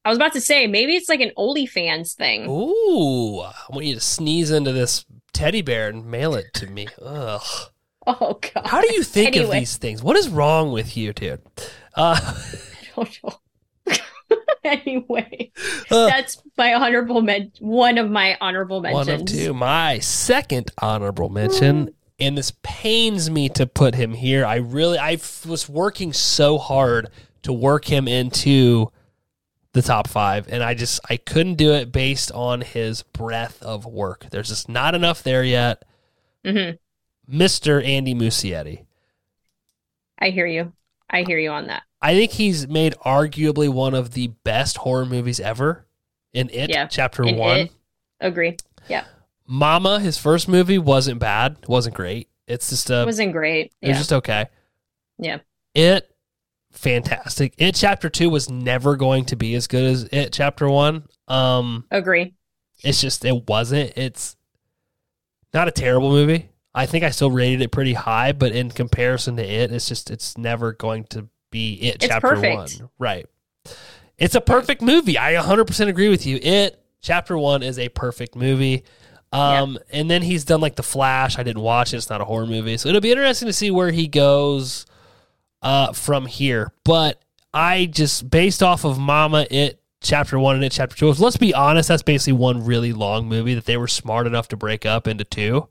[0.07, 2.49] I was about to say, maybe it's like an OnlyFans thing.
[2.49, 6.89] Ooh, I want you to sneeze into this teddy bear and mail it to me.
[7.03, 7.43] Ugh.
[8.21, 8.67] Oh, God.
[8.67, 10.03] How do you think of these things?
[10.03, 11.41] What is wrong with you, dude?
[11.95, 12.19] Uh,
[12.97, 13.97] I don't know.
[14.65, 15.51] anyway,
[15.91, 19.07] uh, that's my honorable men- one of my honorable mentions.
[19.09, 19.55] One of two.
[19.55, 24.45] My second honorable mention, and this pains me to put him here.
[24.45, 27.09] I really, I was working so hard
[27.43, 28.91] to work him into
[29.73, 33.85] the top five, and I just, I couldn't do it based on his breadth of
[33.87, 34.27] work.
[34.31, 35.83] There's just not enough there yet.
[36.45, 36.79] Mhm.
[37.27, 38.85] Mister Andy Muschietti.
[40.19, 40.73] I hear you.
[41.11, 41.83] I hear you on that.
[42.01, 45.87] I think he's made arguably one of the best horror movies ever.
[46.33, 47.57] In it, Yeah, chapter in one.
[47.59, 47.73] It.
[48.21, 48.57] Agree.
[48.89, 49.05] Yeah,
[49.47, 52.29] Mama, his first movie wasn't bad, It wasn't great.
[52.47, 53.73] It's just a it wasn't great.
[53.81, 54.47] It was just okay.
[55.19, 55.39] Yeah.
[55.75, 56.11] It
[56.73, 57.55] fantastic.
[57.57, 61.05] It chapter 2 was never going to be as good as it chapter 1.
[61.29, 62.35] Um agree.
[62.83, 63.93] it's just it wasn't.
[63.97, 64.37] It's
[65.55, 66.51] not a terrible movie.
[66.75, 70.11] I think I still rated it pretty high, but in comparison to it, it's just
[70.11, 72.81] it's never going to be it It's chapter perfect.
[72.81, 72.91] 1.
[72.99, 73.27] Right.
[74.19, 75.17] It's a perfect movie.
[75.19, 76.39] I 100% agree with you.
[76.43, 78.85] It chapter 1 is a perfect movie.
[79.33, 81.39] Um and then he's done like The Flash.
[81.39, 81.99] I didn't watch it.
[81.99, 82.77] It's not a horror movie.
[82.77, 84.87] So it'll be interesting to see where he goes
[85.63, 86.73] uh from here.
[86.85, 87.21] But
[87.53, 91.13] I just based off of Mama It chapter 1 and It chapter 2.
[91.13, 94.57] Let's be honest, that's basically one really long movie that they were smart enough to
[94.57, 95.69] break up into two.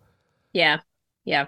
[0.53, 0.79] Yeah,
[1.25, 1.47] yeah.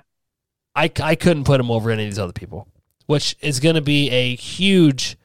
[0.75, 2.67] I, I couldn't put him over any of these other people,
[3.05, 5.17] which is going to be a huge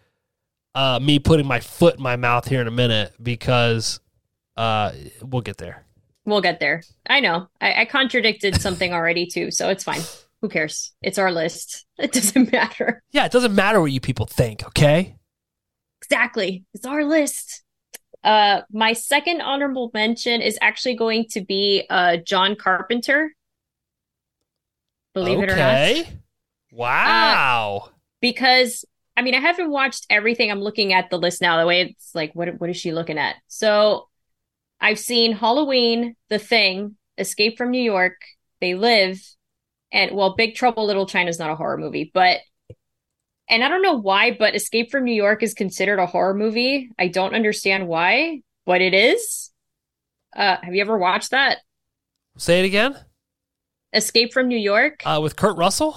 [0.74, 4.00] uh, me putting my foot in my mouth here in a minute because
[4.56, 5.84] uh, we'll get there.
[6.24, 6.82] We'll get there.
[7.08, 7.48] I know.
[7.60, 10.02] I, I contradicted something already too, so it's fine.
[10.42, 10.92] Who cares?
[11.02, 11.86] It's our list.
[11.98, 13.02] It doesn't matter.
[13.10, 15.16] Yeah, it doesn't matter what you people think, okay?
[16.02, 16.64] Exactly.
[16.72, 17.62] It's our list.
[18.24, 23.34] Uh, my second honorable mention is actually going to be uh John Carpenter.
[25.24, 25.74] Believe it or not.
[25.74, 26.18] okay.
[26.72, 27.90] Wow.
[28.20, 28.84] because
[29.16, 30.50] I mean, I haven't watched everything.
[30.50, 31.58] I'm looking at the list now.
[31.58, 33.36] The way it's like, what what is she looking at?
[33.48, 34.08] So
[34.80, 38.16] I've seen Halloween, The Thing, Escape from New York,
[38.60, 39.20] They Live,
[39.92, 42.38] and well, Big Trouble Little China is not a horror movie, but
[43.48, 46.88] and I don't know why, but Escape from New York is considered a horror movie.
[46.98, 49.50] I don't understand why, but it is.
[50.34, 51.58] Uh, have you ever watched that?
[52.38, 52.96] Say it again.
[53.92, 55.02] Escape from New York.
[55.04, 55.96] Uh, with Kurt Russell.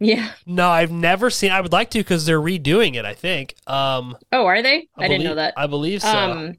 [0.00, 0.32] Yeah.
[0.44, 1.50] No, I've never seen.
[1.50, 3.04] I would like to because they're redoing it.
[3.04, 3.54] I think.
[3.66, 4.88] Um, oh, are they?
[4.98, 5.54] I, I didn't know that.
[5.56, 6.08] I believe so.
[6.08, 6.54] Um,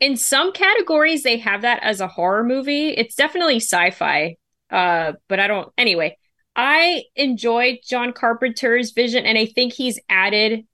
[0.00, 2.88] in some categories, they have that as a horror movie.
[2.90, 4.36] It's definitely sci-fi.
[4.70, 5.72] Uh, but I don't.
[5.76, 6.16] Anyway,
[6.56, 10.66] I enjoyed John Carpenter's vision, and I think he's added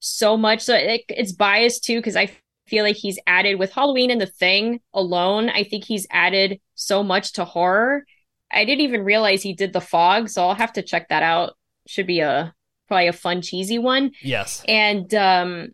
[0.00, 0.62] so much.
[0.62, 2.30] So it, it's biased too because I
[2.66, 5.48] feel like he's added with Halloween and The Thing alone.
[5.48, 8.04] I think he's added so much to horror.
[8.50, 11.56] I didn't even realize he did The Fog, so I'll have to check that out.
[11.86, 12.54] Should be a
[12.86, 14.12] probably a fun cheesy one.
[14.22, 14.62] Yes.
[14.66, 15.68] and um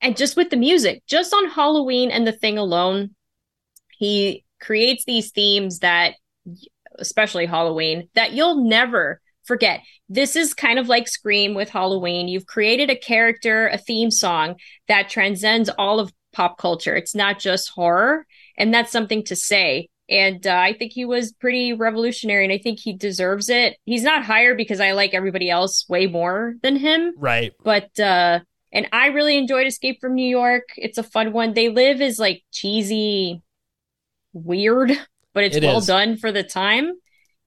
[0.00, 3.14] and just with the music just on halloween and the thing alone
[3.98, 6.14] he creates these themes that
[6.98, 9.80] especially halloween that you'll never forget.
[10.08, 12.28] This is kind of like scream with halloween.
[12.28, 14.56] You've created a character a theme song
[14.88, 16.96] that transcends all of pop culture.
[16.96, 18.26] It's not just horror.
[18.56, 22.58] And that's something to say and uh, I think he was pretty revolutionary, and I
[22.58, 23.76] think he deserves it.
[23.84, 27.52] He's not higher because I like everybody else way more than him, Right.
[27.62, 28.40] but uh
[28.72, 30.64] and I really enjoyed Escape from New York.
[30.76, 31.54] It's a fun one.
[31.54, 33.40] They Live is like cheesy,
[34.32, 34.92] weird,
[35.32, 35.86] but it's It well is.
[35.86, 36.92] done for the time.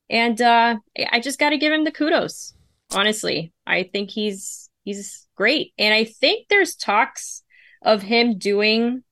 [0.09, 0.77] And uh
[1.11, 2.53] I just got to give him the kudos.
[2.93, 7.43] Honestly, I think he's he's great, and I think there's talks
[7.81, 9.03] of him doing.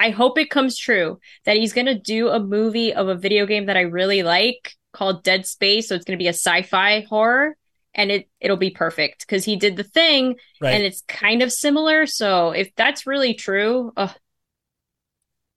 [0.00, 3.46] I hope it comes true that he's going to do a movie of a video
[3.46, 5.88] game that I really like called Dead Space.
[5.88, 7.56] So it's going to be a sci-fi horror,
[7.94, 10.74] and it it'll be perfect because he did the thing, Right.
[10.74, 12.06] and it's kind of similar.
[12.06, 14.08] So if that's really true, uh,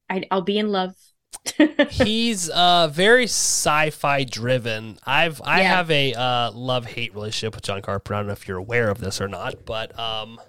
[0.09, 0.93] I, I'll be in love.
[1.89, 4.97] He's uh very sci-fi driven.
[5.05, 5.69] I've I Yeah.
[5.75, 8.15] have a uh love hate relationship with John Carpenter.
[8.15, 10.39] I don't know if you're aware of this or not, but um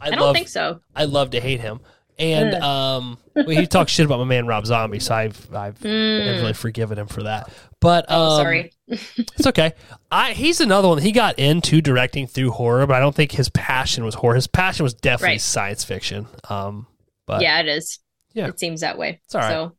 [0.00, 0.80] I, I don't love think so.
[0.94, 1.80] I love to hate him.
[2.18, 6.40] And um well, he talks shit about my man Rob Zombie, so I've I've Mm.
[6.40, 7.50] really forgiven him for that.
[7.80, 8.72] But um, Oh, sorry.
[8.86, 9.72] it's okay.
[10.10, 10.98] I he's another one.
[10.98, 14.34] He got into directing through horror, but I don't think his passion was horror.
[14.34, 15.40] His passion was definitely Right.
[15.40, 16.26] science fiction.
[16.48, 16.86] Um,
[17.26, 17.98] but yeah, it is.
[18.34, 18.48] Yeah.
[18.48, 19.20] It seems that way.
[19.24, 19.50] It's all right.
[19.50, 19.72] So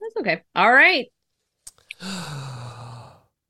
[0.00, 0.42] that's okay.
[0.54, 1.06] All right.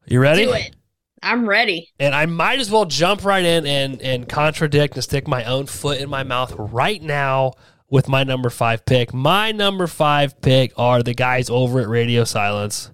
[0.06, 0.44] you ready?
[0.44, 0.74] Do it.
[1.22, 1.88] I'm ready.
[1.98, 5.66] And I might as well jump right in and and contradict and stick my own
[5.66, 7.52] foot in my mouth right now
[7.88, 9.14] with my number five pick.
[9.14, 12.90] My number five pick are the guys over at Radio Silence.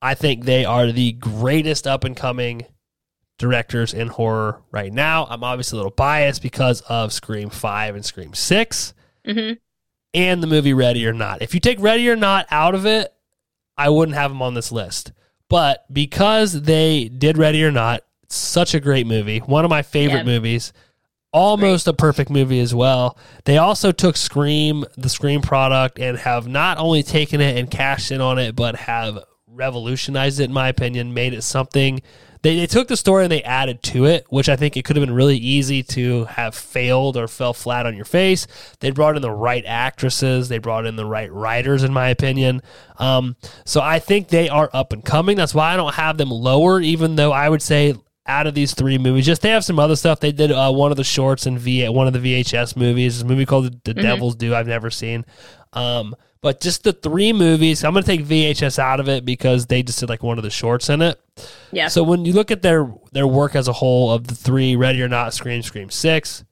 [0.00, 2.66] I think they are the greatest up and coming
[3.38, 5.26] directors in horror right now.
[5.30, 8.94] I'm obviously a little biased because of Scream 5 and Scream 6
[9.26, 9.52] hmm
[10.14, 11.40] and the movie Ready or Not.
[11.40, 13.10] If you take Ready or Not out of it,
[13.78, 15.10] I wouldn't have them on this list.
[15.48, 19.80] But because they did Ready or Not, it's such a great movie, one of my
[19.80, 20.24] favorite Yeah.
[20.34, 20.74] movies,
[21.32, 23.16] almost a perfect movie as well.
[23.44, 28.10] They also took Scream, the Scream product, and have not only taken it and cashed
[28.10, 32.00] in on it, but have revolutionized it, in my opinion, made it something.
[32.42, 34.96] They, they took the story and they added to it, which I think it could
[34.96, 38.46] have been really easy to have failed or fell flat on your face.
[38.80, 42.60] They brought in the right actresses, they brought in the right writers, in my opinion.
[42.98, 45.36] Um, so I think they are up and coming.
[45.36, 47.94] That's why I don't have them lower, even though I would say
[48.26, 50.20] out of these three movies, just they have some other stuff.
[50.20, 53.24] They did uh, one of the shorts in V one of the VHS movies, a
[53.24, 54.02] movie called The, the Mhm.
[54.02, 55.24] Devil's Due I've never seen.
[55.72, 59.66] Um, but just the three movies, I'm going to take VHS out of it because
[59.66, 61.20] they just did like one of the shorts in it.
[61.70, 61.86] Yeah.
[61.88, 65.02] So when you look at their their work as a whole of the three, Ready
[65.02, 66.44] or Not, Scream, Scream Six,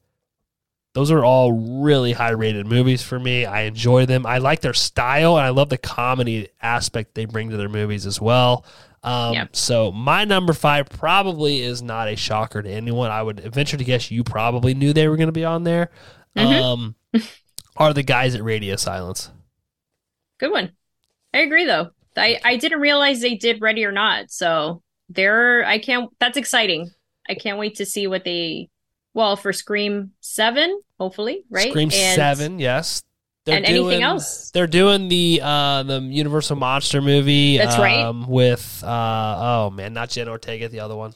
[0.93, 3.45] those are all really high rated movies for me.
[3.45, 4.25] I enjoy them.
[4.25, 8.05] I like their style and I love the comedy aspect they bring to their movies
[8.05, 8.65] as well.
[9.03, 9.47] Um, Yeah.
[9.53, 13.09] So my number five probably is not a shocker to anyone.
[13.11, 15.89] I would venture to guess you probably knew they were going to be on there.
[16.37, 16.61] Mhm.
[16.61, 16.95] Um,
[17.77, 19.31] are the guys at Radio Silence?
[20.39, 20.71] Good one.
[21.33, 21.91] I agree though.
[22.17, 24.31] I I didn't realize they did Ready or Not.
[24.31, 26.91] So they're I can't that's exciting.
[27.29, 28.69] I can't wait to see what they
[29.13, 31.69] well for Scream 7, hopefully, right?
[31.69, 33.03] Scream And- Seven, yes.
[33.45, 34.51] They're and anything else.
[34.51, 37.57] They're doing the uh the Universal Monster movie.
[37.57, 37.99] That's right.
[37.99, 39.35] um, With uh
[39.67, 41.13] oh man, not Jen Ortega, the other one.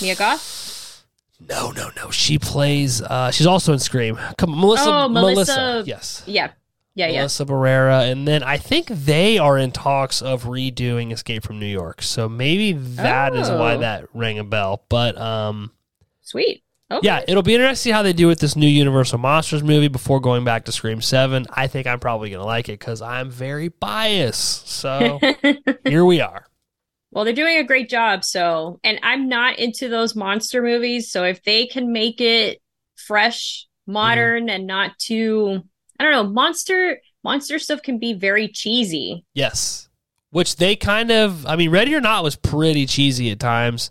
[0.00, 1.04] Mia Goth?
[1.48, 2.10] No, no, no.
[2.10, 3.02] She plays.
[3.02, 4.18] uh She's also in Scream.
[4.38, 4.90] Come on, Melissa.
[4.90, 6.22] Oh, Melissa- Yes.
[6.26, 6.50] Yeah.
[6.96, 7.18] Yeah, yeah.
[7.18, 11.66] Melissa Barrera, and then I think they are in talks of redoing Escape from New
[11.66, 12.00] York.
[12.02, 13.78] So maybe that is why Oh.
[13.80, 14.84] that rang a bell.
[14.88, 15.72] But um,
[16.22, 16.62] Sweet.
[16.90, 17.06] Okay.
[17.06, 19.88] Yeah, it'll be interesting to see how they do with this new Universal Monsters movie
[19.88, 21.46] before going back to Scream 7.
[21.50, 24.68] I think I'm probably going to like it because I'm very biased.
[24.68, 25.18] So
[25.84, 26.46] here we are.
[27.10, 28.22] well, they're doing a great job.
[28.24, 31.10] So, and I'm not into those monster movies.
[31.10, 32.60] So if they can make it
[32.96, 35.62] fresh, modern, and not too,
[35.98, 39.24] I don't know, monster monster stuff can be very cheesy.
[39.34, 39.88] Yes.
[40.30, 43.90] Which they kind of, I mean, Ready or Not was pretty cheesy at times.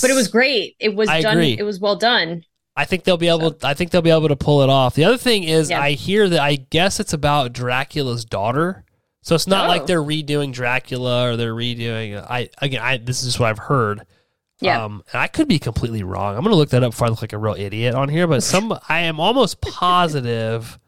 [0.00, 0.76] But it was great.
[0.78, 1.32] It was I done.
[1.38, 1.56] agree.
[1.58, 2.44] It was well done.
[2.76, 3.56] I think they'll be able.
[3.62, 4.94] I think they'll be able to pull it off.
[4.94, 5.80] The other thing is, Yeah.
[5.80, 6.40] I hear that.
[6.40, 8.84] I guess it's about Dracula's daughter.
[9.22, 9.68] So it's not Oh.
[9.68, 12.24] like they're redoing Dracula or they're redoing.
[12.28, 14.06] I again, I this is just what I've heard.
[14.60, 14.84] Yeah.
[14.84, 16.36] Um, and I could be completely wrong.
[16.36, 18.26] I'm gonna look that up before I look like a real idiot on here.
[18.28, 20.78] But some, I am almost positive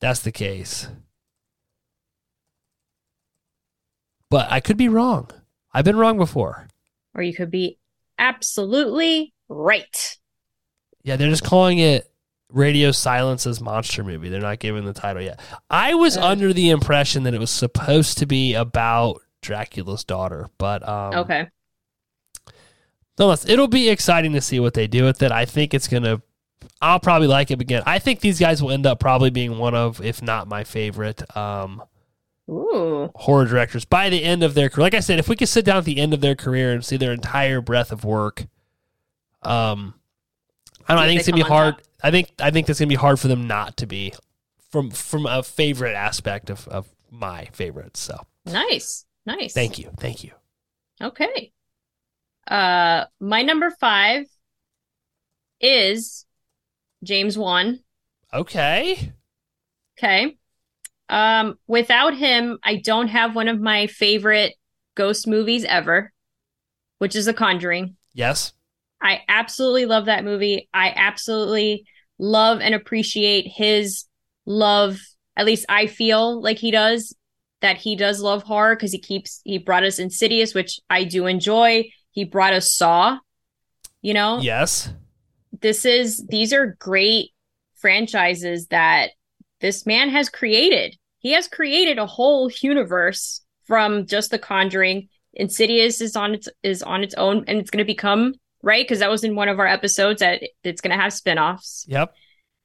[0.00, 0.88] that's the case.
[4.30, 5.30] But I could be wrong.
[5.72, 6.68] I've been wrong before.
[7.14, 7.78] Or you could be
[8.18, 10.18] absolutely right.
[11.02, 12.10] Yeah, they're just calling it
[12.50, 14.28] Radio Silence's monster movie.
[14.28, 15.40] They're not giving the title yet.
[15.70, 16.24] I was Uh.
[16.26, 21.46] under the impression that it was supposed to be about Dracula's daughter, but um, Okay.
[23.18, 25.32] nonetheless, it'll be exciting to see what they do with it.
[25.32, 26.22] I think it's gonna.
[26.80, 27.82] I'll probably like it again.
[27.86, 31.22] I think these guys will end up probably being one of, if not my favorite,
[31.36, 31.82] um,
[32.48, 33.10] Ooh.
[33.16, 34.84] horror directors by the end of their career.
[34.84, 36.84] Like I said, if we could sit down at the end of their career and
[36.84, 38.46] see their entire breadth of work,
[39.42, 39.94] um,
[40.88, 40.96] I don't.
[40.96, 41.74] know, I think it's gonna be hard.
[41.78, 41.82] top.
[42.02, 44.12] I think I think that's gonna be hard for them not to be
[44.70, 48.00] from from a favorite aspect of of my favorites.
[48.00, 49.04] So Nice.
[49.24, 49.52] Nice.
[49.52, 50.30] thank you, thank you.
[51.02, 51.52] Okay.
[52.46, 54.26] Uh my number 5
[55.60, 56.26] is
[57.02, 57.80] James Wan.
[58.32, 59.12] Okay,
[59.98, 60.36] Okay.
[61.08, 64.54] Um without him, I don't have one of my favorite
[64.94, 66.12] ghost movies ever,
[66.98, 67.96] which is The Conjuring.
[68.14, 68.52] yes,
[69.00, 70.68] I absolutely love that movie.
[70.72, 71.84] I absolutely
[72.18, 74.04] love and appreciate his
[74.46, 74.98] love.
[75.36, 77.14] At least I feel like he does
[77.60, 81.26] that he does love horror because he keeps he brought us Insidious, which I do
[81.26, 81.90] enjoy.
[82.10, 83.18] He brought us Saw.
[84.02, 84.92] You know, yes,
[85.60, 87.30] this is these are great
[87.76, 89.10] franchises that
[89.66, 90.96] this man has created.
[91.18, 95.08] He has created a whole universe from just The Conjuring.
[95.34, 99.00] Insidious is on its is on its own, and it's going to become right because
[99.00, 101.84] that was in one of our episodes that it's going to have spin-offs.
[101.88, 102.14] yep,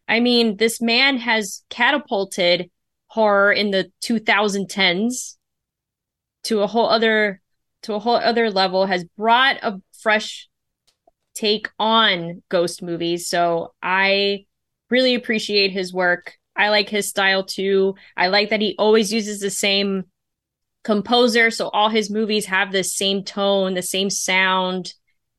[0.08, 2.70] I mean, this man has catapulted
[3.08, 5.38] horror in the 2010s
[6.44, 7.42] to a whole other
[7.82, 10.48] to a whole other level has brought a fresh
[11.34, 13.28] take on ghost movies.
[13.28, 14.46] So I
[14.92, 16.36] really appreciate his work.
[16.56, 17.96] I like his style too.
[18.16, 20.06] I like that he always uses the same
[20.84, 24.94] composer, so all his movies have the same tone, the same sound.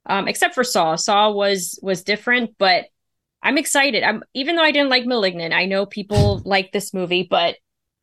[0.04, 0.96] Um, except for Saw.
[0.96, 2.86] Saw was was different, but
[3.42, 4.02] I'm excited.
[4.02, 7.56] I'm even though I didn't like Malignant, I know people like this movie, but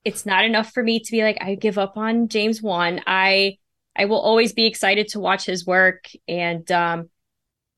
[0.06, 3.02] it's not enough for me to be like I give up on James Wan.
[3.06, 3.58] I
[3.96, 7.10] I will always be excited to watch his work and um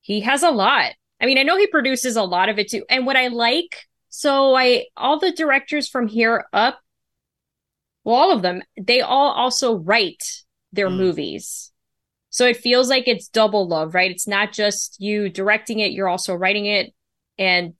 [0.02, 0.92] he has a lot.
[1.20, 2.84] I mean, I know he produces a lot of it too.
[2.90, 6.78] And what I like, so I all the directors from here up,
[8.04, 10.22] well, all of them, they all also write
[10.70, 10.96] their Mm.
[10.98, 11.72] movies.
[12.28, 14.10] So it feels like it's double love, right?
[14.10, 16.92] It's not just you directing it, you're also writing it.
[17.38, 17.72] And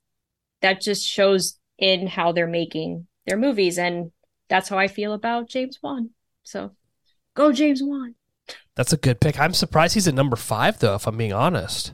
[0.61, 3.77] that just shows in how they're making their movies.
[3.77, 4.11] And
[4.49, 6.09] that's how I feel about James Wan.
[6.43, 6.71] So
[7.35, 8.15] go, James Wan.
[8.75, 9.39] that's a good pick.
[9.39, 10.95] I'm surprised he's at number five though.
[10.95, 11.93] If I'm being honest.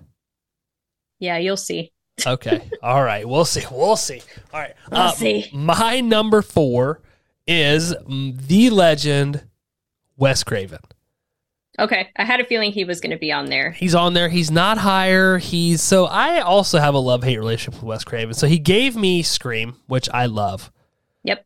[1.20, 1.92] Yeah, you'll see.
[2.26, 4.22] Okay, all right, we'll see, we'll see.
[4.54, 5.50] All right, We'll Uh, see.
[5.54, 7.02] My number four
[7.48, 9.48] is mm, the legend
[10.18, 10.80] Wes Craven.
[11.80, 12.10] Okay.
[12.18, 13.72] I had a feeling he was going to be on there.
[13.72, 14.28] He's on there.
[14.28, 15.38] He's not higher.
[15.38, 18.34] He's so I also have a love hate relationship with Wes Craven.
[18.34, 20.74] So he gave me Scream, which I love.
[21.24, 21.46] Yep.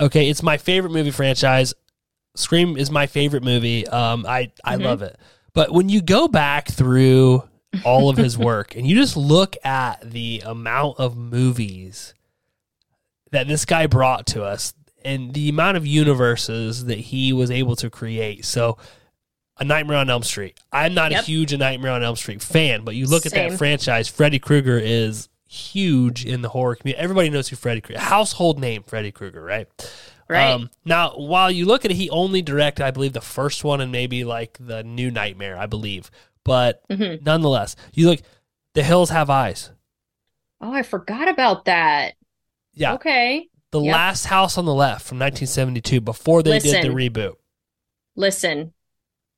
[0.00, 1.72] Okay, it's my favorite movie franchise.
[2.36, 3.86] Scream is my favorite movie.
[3.88, 4.84] Um, I I Mhm.
[4.84, 5.16] love it.
[5.54, 7.47] But when you go back through
[7.84, 12.14] all of his work and you just look at the amount of movies
[13.30, 14.72] that this guy brought to us
[15.04, 18.44] and the amount of universes that he was able to create.
[18.44, 18.78] So,
[19.58, 20.58] A Nightmare on Elm Street.
[20.72, 23.58] I'm not a huge A Nightmare on Elm Street fan, but you look at that
[23.58, 27.02] franchise, Freddy Krueger is huge in the horror community.
[27.02, 28.00] Everybody knows who Freddy Krueger.
[28.00, 29.68] Household name Freddy Krueger, right?
[30.28, 30.50] Right.
[30.50, 33.80] Um, now, while you look at it, he only directed, I believe, the first one
[33.80, 36.10] and maybe like the new Nightmare, I believe.
[36.48, 37.22] But Mhm.
[37.24, 38.20] nonetheless, you look,
[38.74, 39.70] The Hills Have Eyes.
[40.60, 42.14] Oh, I forgot about that.
[42.74, 43.48] Yeah, Okay.
[43.70, 43.92] The Yep.
[43.94, 47.34] Last House on the Left from 1972 before they did the reboot.
[48.16, 48.72] Listen,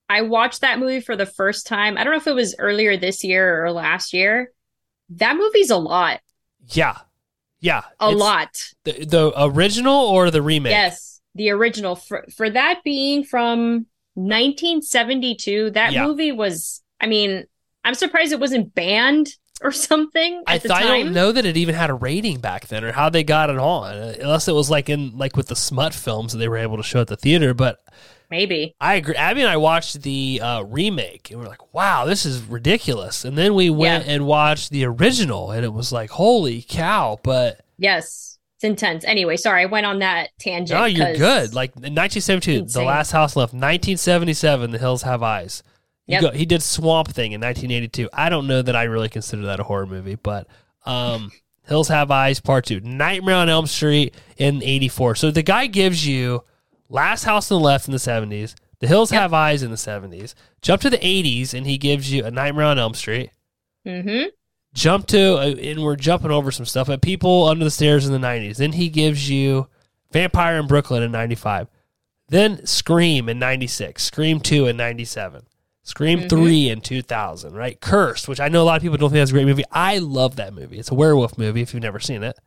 [0.08, 1.98] I watched that movie for the first time.
[1.98, 4.52] I don't know if it was earlier this year or last year.
[5.10, 6.20] That movie's a lot.
[6.68, 6.96] Yeah.
[7.60, 7.82] Yeah.
[7.98, 8.56] A lot.
[8.84, 10.70] The, the original or the remake?
[10.72, 15.70] Yes, the original for for that being from 1972.
[15.70, 16.06] That Yeah.
[16.06, 16.82] movie was.
[17.00, 17.44] I mean,
[17.84, 19.28] I'm surprised it wasn't banned
[19.62, 22.40] or something at I the thought I don't know that it even had a rating
[22.40, 23.94] back then or how they got it on.
[23.94, 26.82] Unless it was like in like with the smut films that they were able to
[26.82, 27.52] show at the theater.
[27.54, 27.78] But
[28.30, 28.76] Maybe.
[28.80, 29.16] I agree.
[29.16, 33.24] Abby and I watched the uh, remake and we are like, wow, this is ridiculous.
[33.24, 34.12] And then we went Yeah.
[34.12, 37.18] and watched the original and it was like, holy cow.
[37.24, 39.04] But Yes, it's intense.
[39.04, 40.78] Anyway, sorry, I went on that tangent.
[40.78, 41.54] no, you're good.
[41.54, 43.52] Like in 1972, The Last House Left.
[43.52, 45.62] 1977, The Hills Have Eyes.
[46.10, 46.20] Yep.
[46.22, 48.08] go- he did Swamp Thing in 1982.
[48.12, 50.46] I don't know that I really consider that a horror movie, but
[50.86, 51.30] um,
[51.66, 55.14] Hills Have Eyes Part Two, Nightmare on Elm Street in '84.
[55.16, 56.44] So the guy gives you
[56.88, 59.20] Last House on the Left in the '70s, The Hills Yep.
[59.20, 60.34] Have Eyes in the '70s.
[60.62, 63.30] Jump to the '80s, and he gives you a Nightmare on Elm Street.
[63.86, 64.26] Mhm.
[64.72, 68.12] Jump to, uh, and we're jumping over some stuff, but People Under the Stairs in
[68.12, 68.56] the '90s.
[68.58, 69.68] Then he gives you
[70.12, 71.68] Vampire in Brooklyn in '95.
[72.28, 75.42] Then Scream in 96, Scream 2 in 97,
[75.82, 76.28] Scream Mhm.
[76.28, 77.80] 3 in 2000, right?
[77.80, 79.64] Cursed, which I know a lot of people don't think that's a great movie.
[79.72, 80.78] I love that movie.
[80.78, 82.38] It's a werewolf movie if you've never seen it.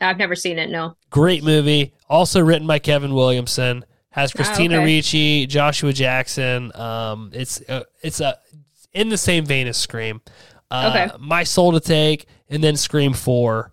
[0.00, 0.70] I've never seen it.
[0.70, 0.96] No.
[1.10, 1.92] Great movie.
[2.08, 3.84] Also written by Kevin Williamson.
[4.10, 4.84] Has Christina okay.
[4.84, 6.70] Ricci, Joshua Jackson.
[6.74, 8.36] Um, it's uh, it's a
[8.92, 10.20] in the same vein as Scream.
[10.70, 11.16] Uh, Okay.
[11.18, 13.72] My Soul to Take, and then Scream Four.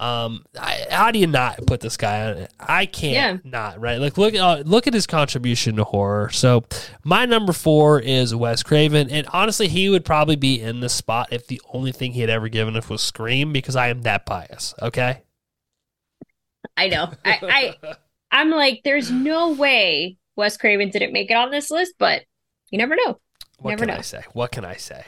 [0.00, 2.52] Um, I, how do you not put this guy on it?
[2.58, 4.00] I can't not right.
[4.00, 6.30] Like look, uh, look at his contribution to horror.
[6.30, 6.64] So
[7.04, 11.28] my number four is Wes Craven, and honestly, he would probably be in this spot
[11.30, 14.24] if the only thing he had ever given us was Scream, because I am that
[14.24, 14.74] biased.
[14.80, 15.20] Okay.
[16.78, 17.12] I know.
[17.24, 17.94] I, I
[18.30, 22.22] I'm like, there's no way Wes Craven didn't make it on this list, but
[22.70, 23.20] you never know.
[23.58, 24.02] What Never can I know.
[24.02, 24.22] say?
[24.32, 25.04] What can I say?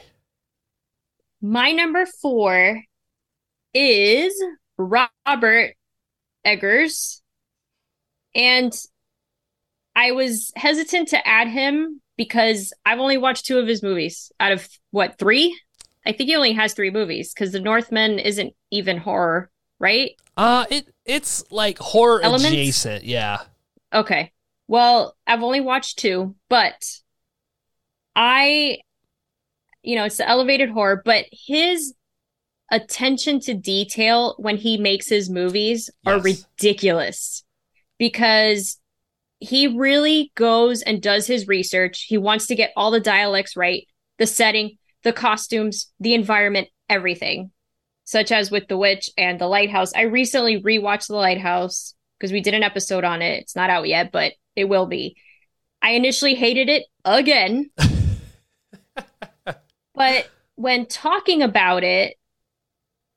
[1.41, 2.83] My number four
[3.73, 4.35] is
[4.85, 5.75] Robert
[6.45, 7.23] Eggers.
[8.35, 8.73] And
[9.95, 14.53] I was hesitant to add him because I've only watched two of his movies out
[14.53, 15.59] of what, three?
[16.07, 20.13] I think he only has three movies because The Northman isn't even horror, right?
[20.37, 22.49] Uh, it it's like horror Elements?
[22.49, 23.05] adjacent.
[23.05, 23.43] Yeah.
[23.93, 24.33] Okay.
[24.67, 26.83] Well, I've only watched two, but
[28.17, 28.79] I,
[29.83, 31.95] you know, it's the elevated horror, but his
[32.73, 37.45] attention to detail when he makes his movies are ridiculous
[37.99, 38.81] because
[39.39, 42.07] he really goes and does his research.
[42.09, 43.87] He wants to get all the dialects right,
[44.19, 47.53] the setting, the costumes, the environment, everything.
[48.05, 49.93] Such as with The Witch and The Lighthouse.
[49.95, 53.41] I recently rewatched The Lighthouse because we did an episode on it.
[53.41, 55.17] It's not out yet, but it will be.
[55.83, 57.71] I initially hated it again.
[59.95, 62.17] but when talking about it,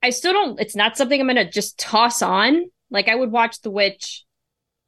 [0.06, 2.66] I still don't, it's not something I'm going to just toss on.
[2.90, 4.24] Like I would watch The Witch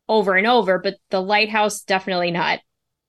[0.08, 2.60] over and over, but The Lighthouse, definitely not.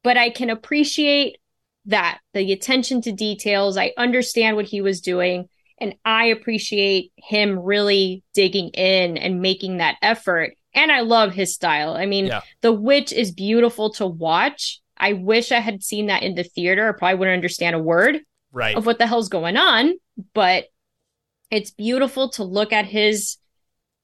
[0.02, 1.38] But I can appreciate
[1.86, 3.76] that the attention to details.
[3.76, 5.48] I understand what he was doing.
[5.80, 10.54] And I appreciate him really digging in and making that effort.
[10.74, 11.94] And I love his style.
[11.94, 12.40] I mean, Yeah.
[12.62, 14.80] The Witch is beautiful to watch.
[14.96, 16.88] I wish I had seen that in the theater.
[16.88, 18.76] I probably wouldn't understand a word Right.
[18.76, 19.94] of what the hell's going on,
[20.34, 20.64] but
[21.51, 23.36] it's beautiful to look at his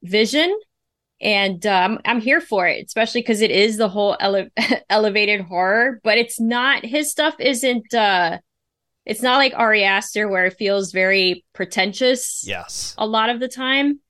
[0.03, 0.57] vision.
[1.21, 4.49] And um, I'm here for it, especially because it is the whole ele-
[4.91, 8.39] elevated horror, but it's not, his stuff isn't, uh,
[9.07, 12.95] it's not like Ari Aster where it feels very pretentious Yes.
[12.99, 14.01] a lot of the time.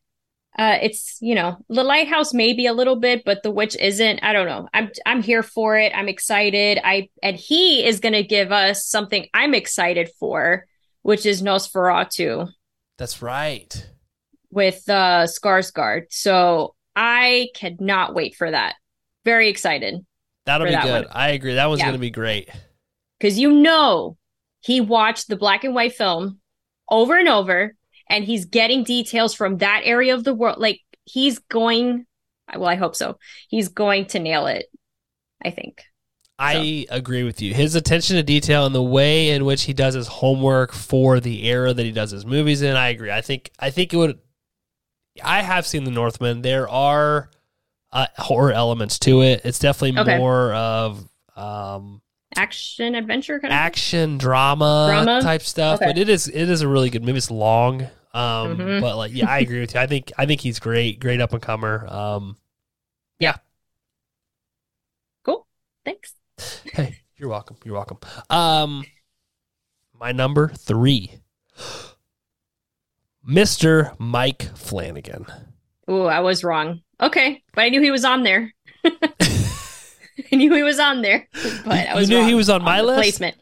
[0.56, 4.20] Uh, it's you know the lighthouse maybe a little bit, but the witch isn't.
[4.22, 4.68] I don't know.
[4.72, 5.90] I'm I'm here for it.
[5.92, 6.78] I'm excited.
[6.84, 10.64] I and he is going to give us something I'm excited for,
[11.02, 12.48] which is Nosferatu
[12.98, 13.88] That's right.
[14.50, 16.04] with uh, Skarsgård.
[16.10, 18.74] So I cannot wait for that.
[19.24, 20.04] Very excited
[20.46, 21.04] That'll be that good.
[21.06, 21.12] one.
[21.16, 21.54] I agree.
[21.54, 21.86] That one's Yeah.
[21.86, 22.48] going to be great.
[23.18, 24.16] because you know
[24.60, 26.38] he watched the black and white film
[26.90, 27.74] over and over
[28.10, 32.04] and he's getting details from that area of the world like he's going
[32.54, 33.16] well i hope so
[33.48, 34.66] he's going to nail it
[35.42, 35.82] i think
[36.38, 37.54] I agree with you.
[37.54, 41.46] His attention to detail and the way in which he does his homework for the
[41.46, 43.10] era that he does his movies in, I agree.
[43.12, 44.18] I think I think it would.
[45.22, 46.42] I have seen The Northman.
[46.42, 47.30] There are
[47.92, 49.42] uh, horror elements to it.
[49.44, 50.18] It's definitely Okay.
[50.18, 52.02] more of um,
[52.36, 55.20] action adventure kind of action drama, Drama?
[55.22, 55.76] type stuff.
[55.76, 55.86] Okay.
[55.90, 57.18] But it is it is a really good movie.
[57.18, 57.82] It's long,
[58.12, 58.80] um, Mhm.
[58.80, 59.80] but like yeah, I agree with you.
[59.80, 61.86] I think I think he's great, great up and comer.
[61.86, 62.36] Um,
[63.20, 63.36] yeah.
[65.24, 65.46] Cool.
[65.84, 66.14] thanks
[66.72, 67.56] hey, You're welcome.
[67.64, 67.98] You're welcome.
[68.30, 68.84] Um,
[69.98, 71.20] my number three,
[73.28, 73.98] Mr.
[73.98, 75.26] Mike Flanagan.
[75.88, 76.80] Oh, I was wrong.
[77.00, 78.52] Okay, but I knew he was on there.
[78.84, 81.28] I knew he was on there,
[81.64, 82.98] but I was you knew he was on my the list?
[82.98, 83.36] Placement.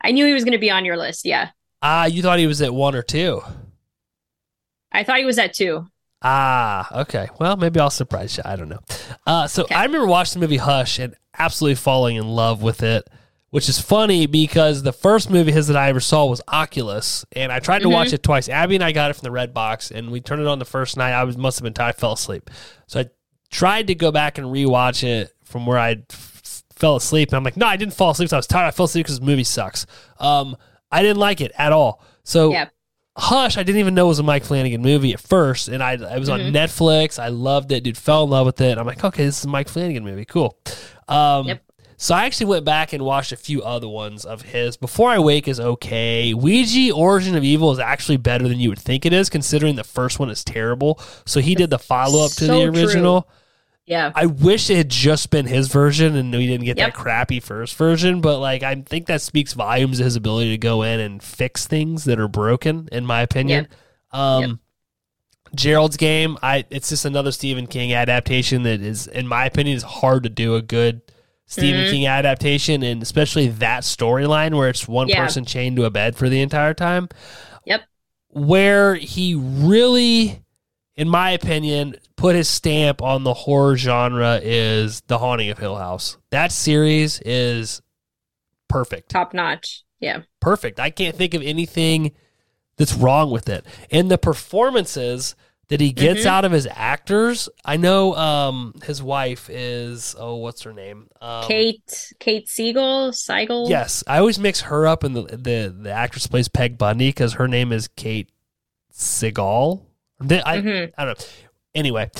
[0.00, 1.24] I knew he was going to be on your list.
[1.24, 1.50] Yeah,
[1.80, 3.42] Ah, you thought he was at one or two.
[4.90, 5.86] I thought he was at two.
[6.22, 7.28] Ah, okay.
[7.40, 8.42] Well, maybe I'll surprise you.
[8.44, 8.80] I don't know.
[9.26, 9.74] Uh, so Okay.
[9.74, 13.08] I remember watching the movie Hush and absolutely falling in love with it,
[13.50, 17.50] which is funny because the first movie his that I ever saw was Oculus, and
[17.52, 17.92] I tried to Mhm.
[17.92, 18.48] watch it twice.
[18.48, 20.64] Abby and I got it from the Red Box, and we turned it on the
[20.64, 21.12] first night.
[21.12, 21.90] I was must have been tired.
[21.90, 22.50] I fell asleep.
[22.86, 23.06] So I
[23.50, 25.96] tried to go back and rewatch it from where I
[26.74, 28.28] fell asleep, and I'm like, no, I didn't fall asleep.
[28.30, 28.66] So I was tired.
[28.66, 29.86] I fell asleep because the movie sucks.
[30.18, 30.56] Um,
[30.90, 32.02] I didn't like it at all.
[32.24, 32.66] So Yeah.
[33.18, 35.92] Hush, I didn't even know it was a Mike Flanagan movie at first, and I
[35.92, 36.52] it was on Mhm.
[36.52, 37.18] Netflix.
[37.18, 37.98] I loved it, dude.
[37.98, 38.78] Fell in love with it.
[38.78, 40.24] I'm like, okay, this is a Mike Flanagan movie.
[40.24, 40.56] Cool.
[41.12, 41.62] Um, Yep.
[41.98, 44.76] So I actually went back and watched a few other ones of his.
[44.76, 46.34] Before I Wake is okay.
[46.34, 49.84] Ouija Origin of Evil is actually better than you would think it is, considering the
[49.84, 50.98] first one is terrible.
[51.26, 52.82] So he did the follow up to So the true.
[52.82, 53.28] original.
[53.86, 56.88] Yeah, I wish it had just been his version and we didn't get Yep.
[56.88, 60.58] that crappy first version, but like I think that speaks volumes to his ability to
[60.58, 63.68] go in and fix things that are broken, in my opinion.
[64.12, 64.50] Um Yep.
[65.54, 69.82] Gerald's game, I it's just another Stephen King adaptation that is, in my opinion, is
[69.82, 71.02] hard to do a good
[71.46, 71.90] Stephen Mhm.
[71.90, 75.22] King adaptation, and especially that storyline where it's one Yeah.
[75.24, 77.08] person chained to a bed for the entire time.
[77.66, 77.82] Yep.
[78.28, 80.40] Where he really,
[80.96, 85.76] in my opinion, put his stamp on the horror genre is The Haunting of Hill
[85.76, 86.16] House.
[86.30, 87.82] That series is
[88.68, 89.82] perfect top notch.
[90.00, 90.80] Yeah, perfect.
[90.80, 92.12] I can't think of anything
[92.82, 93.64] that's wrong with it.
[93.90, 95.34] And the performances
[95.68, 96.26] that he gets Mhm.
[96.26, 101.08] out of his actors, I know um his wife is oh what's her name?
[101.20, 103.68] Um, Kate Kate Siegel Siegel.
[103.70, 107.34] Yes, I always mix her up and the the the actress plays Peg Bundy because
[107.34, 108.28] her name is Kate
[108.92, 109.82] Sagal.
[110.20, 110.92] I, Mhm.
[110.98, 111.24] I don't know.
[111.74, 112.10] Anyway,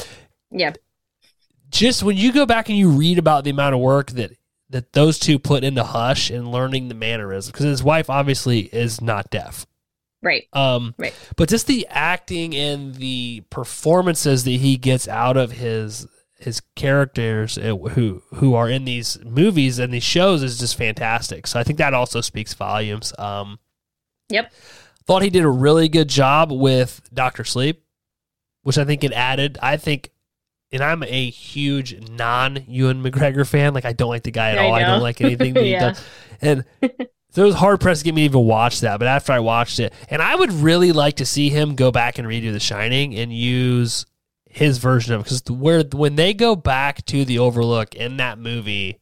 [0.50, 0.72] yeah,
[1.70, 4.32] just when you go back and you read about the amount of work that
[4.70, 9.02] that those two put into Hush and learning the mannerisms, because his wife obviously is
[9.02, 9.66] not deaf.
[10.22, 10.46] Right.
[10.52, 11.14] Um, Right.
[11.36, 16.06] But just the acting and the performances that he gets out of his
[16.38, 21.46] his characters who who are in these movies and these shows is just fantastic.
[21.46, 23.12] So I think that also speaks volumes.
[23.18, 23.58] Um,
[24.28, 24.52] Yep.
[25.06, 27.84] Thought he did a really good job with Doctor Sleep,
[28.62, 29.58] which I think it added.
[29.60, 30.10] I think,
[30.72, 33.74] and I'm a huge non Ewan McGregor fan.
[33.74, 34.72] Like I don't like the guy at I all.
[34.74, 35.88] I don't like anything that he Yeah.
[35.90, 36.04] does.
[36.40, 36.64] And
[37.33, 38.99] so it was hard pressed to get me to even watch that.
[38.99, 42.18] But after I watched it, and I would really like to see him go back
[42.18, 44.05] and redo The Shining and use
[44.45, 48.39] his version of it because where when they go back to the Overlook in that
[48.39, 48.99] movie,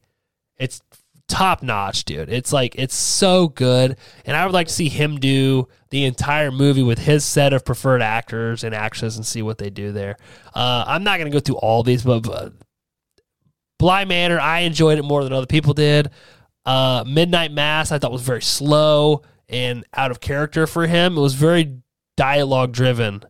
[0.57, 0.81] it's
[1.27, 2.29] top notch, dude.
[2.29, 6.51] It's like it's so good, and I would like to see him do the entire
[6.51, 10.15] movie with his set of preferred actors and actresses and see what they do there.
[10.55, 12.53] Uh, I'm not going to go through all these, but, but
[13.77, 16.11] Bly Manor, I enjoyed it more than other people did.
[16.65, 21.17] Uh, Midnight Mass, I thought was very slow and out of character for him.
[21.17, 21.79] It was very
[22.15, 23.23] dialogue driven.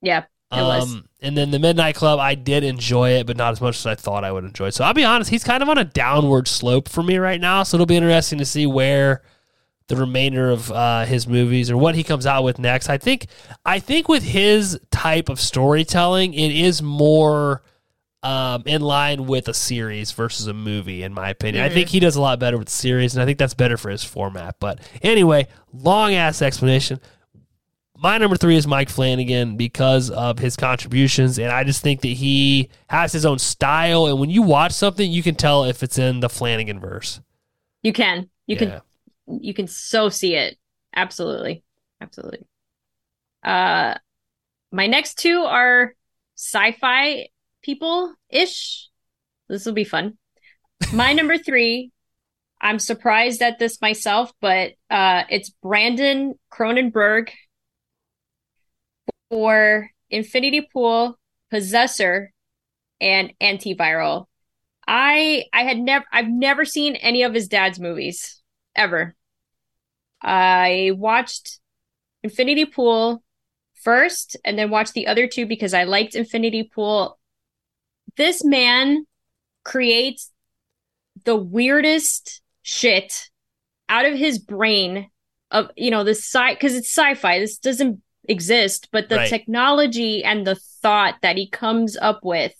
[0.00, 0.92] Yeah, it was.
[0.92, 3.86] Um, and then the Midnight Club, I did enjoy it, but not as much as
[3.86, 4.70] I thought I would enjoy.
[4.70, 7.62] So I'll be honest, he's kind of on a downward slope for me right now.
[7.62, 9.22] So it'll be interesting to see where
[9.86, 12.88] the remainder of uh, his movies or what he comes out with next.
[12.88, 13.26] I think,
[13.64, 17.62] I think with his type of storytelling, it is more
[18.22, 21.64] um, in line with a series versus a movie, in my opinion.
[21.64, 21.74] I Mhm.
[21.74, 24.04] think he does a lot better with series, and I think that's better for his
[24.04, 24.56] format.
[24.60, 27.00] But anyway, long ass explanation
[27.98, 32.08] my number three is Mike Flanagan because of his contributions, and I just think that
[32.08, 34.06] he has his own style.
[34.06, 37.20] And when you watch something, you can tell if it's in the Flanagan verse.
[37.82, 38.28] You can.
[38.46, 38.80] You Yeah.
[39.26, 40.58] can you can so see it.
[40.94, 41.62] Absolutely.
[42.00, 42.44] Absolutely.
[43.44, 43.94] Uh
[44.72, 45.94] my next two are
[46.36, 47.28] sci-fi
[47.62, 48.88] people ish.
[49.48, 50.18] This will be fun.
[50.92, 51.92] My number three,
[52.60, 57.30] I'm surprised at this myself, but uh it's Brandon Cronenberg
[59.30, 61.18] for Infinity Pool,
[61.50, 62.32] Possessor,
[63.00, 64.26] and Antiviral.
[64.86, 68.42] I I had never I've never seen any of his dad's movies
[68.76, 69.14] ever.
[70.22, 71.60] I watched
[72.22, 73.22] Infinity Pool
[73.82, 77.18] first and then watched the other two because I liked Infinity Pool.
[78.16, 79.06] This man
[79.64, 80.30] creates
[81.24, 83.28] the weirdest shit
[83.88, 85.08] out of his brain
[85.50, 87.38] of you know the sci because it's sci-fi.
[87.38, 89.28] This doesn't exist, but the Right.
[89.28, 92.54] technology and the thought that he comes up with,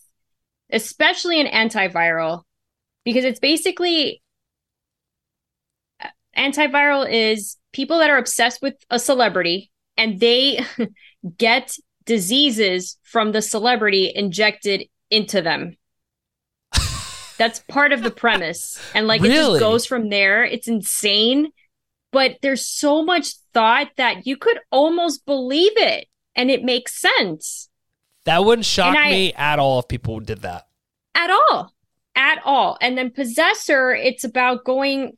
[0.71, 2.43] especially an antiviral,
[3.05, 4.23] because it's basically
[6.01, 10.65] uh, antiviral is people that are obsessed with a celebrity and they
[11.39, 15.77] get diseases from the celebrity injected into them.
[17.39, 18.79] That's part of the premise.
[18.95, 20.45] And like it just goes from there.
[20.45, 21.51] It's insane.
[22.13, 26.07] But there's so much thought that you could almost believe it
[26.37, 27.69] and it makes sense
[28.25, 30.67] That wouldn't shock I- me at all if people did that.
[31.15, 31.73] at all.
[32.15, 32.77] At all.
[32.83, 35.17] And then possessor, it's about going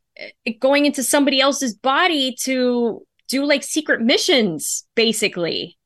[0.60, 5.76] going into somebody else's body to do like secret missions basically.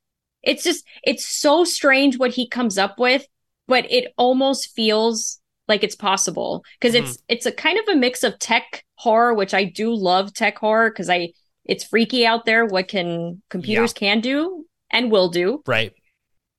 [0.43, 3.27] It's just it's so strange what he comes up with,
[3.69, 5.39] but it almost feels
[5.69, 7.25] like it's possible because it's mm-hmm.
[7.29, 10.91] it's a kind of a mix of tech horror, which I do love tech horror
[10.91, 11.33] because I
[11.65, 15.93] it's freaky out there what can computers can do and will do Right.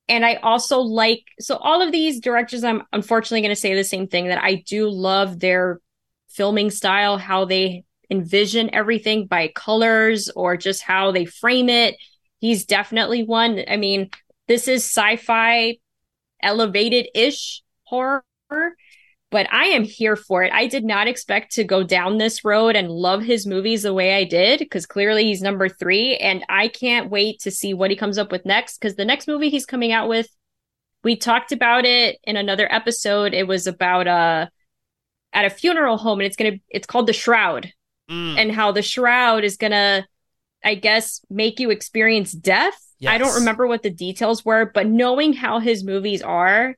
[0.08, 2.64] and I also like so all of these directors.
[2.64, 5.82] I'm unfortunately going to say the same thing that I do love their
[6.30, 11.96] filming style, how they envision everything by colors or just how they frame it.
[12.40, 13.64] He's definitely one.
[13.68, 14.10] I mean,
[14.48, 15.78] this is sci-fi
[16.42, 18.24] elevated ish horror,
[19.32, 20.52] but I am here for it.
[20.52, 24.16] I did not expect to go down this road and love his movies the way
[24.16, 27.98] I did because clearly he's number three, and I can't wait to see what he
[27.98, 28.80] comes up with next.
[28.80, 30.28] Because the next movie he's coming out with,
[31.04, 33.34] we talked about it in another episode.
[33.34, 34.48] It was about uh
[35.32, 37.72] at a funeral home, and it's gonna it's called The Shroud,
[38.10, 38.38] Mm.
[38.40, 40.08] and how the shroud is gonna,
[40.64, 42.84] I guess, make you experience death.
[43.08, 46.76] I don't remember what the details were, but knowing how his movies are,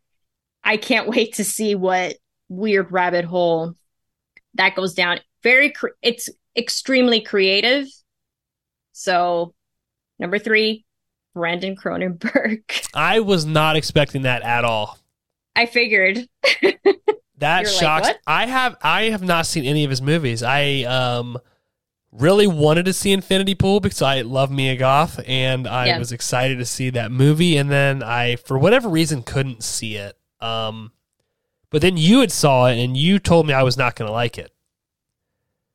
[0.64, 2.18] I can't wait to see what
[2.50, 3.76] weird rabbit hole
[4.56, 5.20] that goes down.
[5.44, 7.88] Very, cre- it's extremely creative.
[8.92, 9.54] So,
[10.20, 10.86] number three,
[11.34, 12.88] Brandon Cronenberg.
[12.94, 15.00] I was not expecting that at all.
[15.56, 16.28] I figured.
[17.42, 18.08] That You're shocks.
[18.08, 20.44] "What?" I have I have not seen any of his movies.
[20.44, 21.40] I um
[22.12, 26.00] really wanted to see Infinity Pool because I love Mia Goth and I Yeah.
[26.00, 30.18] was excited to see that movie and then I for whatever reason couldn't see it.
[30.42, 30.92] Um
[31.70, 34.12] but then you had saw it and you told me I was not going to
[34.12, 34.52] like it.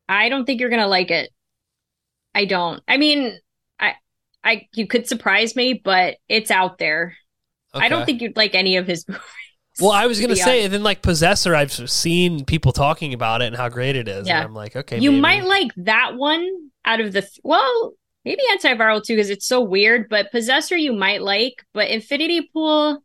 [0.09, 1.31] I don't think you're gonna like it.
[2.33, 2.81] I don't.
[2.87, 3.37] I mean,
[3.79, 3.95] I,
[4.43, 7.15] I, you could surprise me, but it's out there.
[7.73, 9.23] I don't think you'd like any of his movies.
[9.79, 13.41] Well, I was going to say, and then like Possessor, I've seen people talking about
[13.41, 14.27] it and how great it is.
[14.27, 14.37] Yeah.
[14.37, 15.21] And I'm like, okay, you maybe.
[15.21, 17.93] might like that one out of the th- well,
[18.25, 20.09] maybe antiviral too because it's so weird.
[20.09, 23.03] But possessor you might like, but Infinity Pool.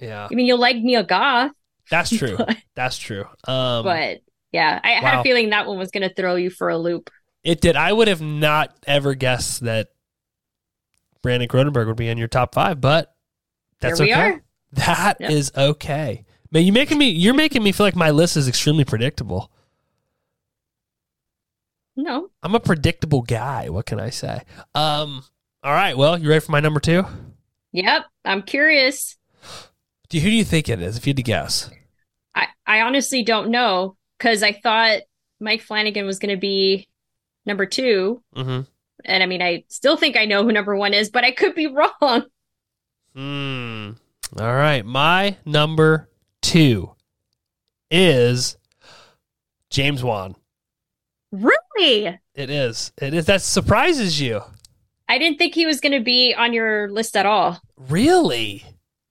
[0.00, 1.52] Yeah, I mean, you'll like Neil Goth,
[1.90, 2.36] that's true.
[2.36, 3.24] but, That's true.
[3.46, 4.20] Um, but
[4.50, 7.10] yeah, I had a feeling that one was going to throw you for a loop.
[7.44, 7.76] It did.
[7.76, 9.88] I would have not ever guessed that
[11.22, 13.14] Brandon Cronenberg would be in your top five, but
[13.80, 14.20] that's Here we okay.
[14.20, 14.42] are.
[14.72, 16.24] That is okay.
[16.50, 19.50] Man, you making me you're making me feel like my list is extremely predictable.
[21.94, 23.68] No, I'm a predictable guy.
[23.68, 24.42] What can I say?
[24.74, 25.24] Um.
[25.62, 25.96] All right.
[25.96, 27.04] Well, you ready for my number two?
[27.72, 28.06] yep.
[28.24, 29.16] I'm curious.
[30.08, 30.96] Do who do you think it is?
[30.96, 31.70] If you had to guess,
[32.34, 35.00] I I honestly don't know because I thought
[35.40, 36.88] Mike Flanagan was going to be
[37.46, 38.60] number two, mm-hmm.
[39.04, 41.54] and I mean, I still think I know who number one is, but I could
[41.54, 41.66] be
[42.00, 42.24] wrong.
[43.14, 43.92] Hmm.
[44.38, 44.84] All right.
[44.84, 46.08] My number
[46.40, 46.92] two
[47.90, 48.56] is
[49.70, 50.36] James Wan.
[51.30, 52.18] Really?
[52.34, 52.92] It is.
[53.00, 53.26] It is.
[53.26, 54.42] That surprises you.
[55.08, 57.60] I didn't think he was going to be on your list at all.
[57.76, 58.64] Really?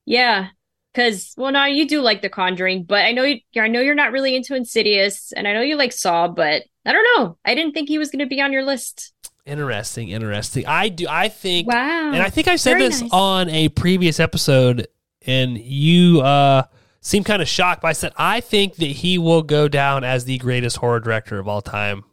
[0.05, 0.47] Yeah,
[0.93, 3.39] because well, no, you do like The Conjuring, but I know you.
[3.55, 6.91] I know you're not really into Insidious, and I know you like Saw, but I
[6.91, 7.37] don't know.
[7.45, 9.13] I didn't think he was going to be on your list.
[9.45, 10.09] Interesting.
[10.09, 10.65] Interesting.
[10.65, 11.05] I do.
[11.07, 11.67] I think.
[11.67, 12.11] Wow.
[12.11, 13.11] And I think I said Very this nice.
[13.13, 14.87] on a previous episode,
[15.25, 16.63] and you uh,
[17.01, 17.81] seemed kind of shocked.
[17.81, 21.39] But I said I think that he will go down as the greatest horror director
[21.39, 22.03] of all time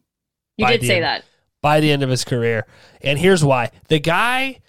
[0.56, 1.04] you did say end.
[1.04, 1.24] that.
[1.62, 2.66] by the end of his career.
[3.02, 4.61] And here's why: the guy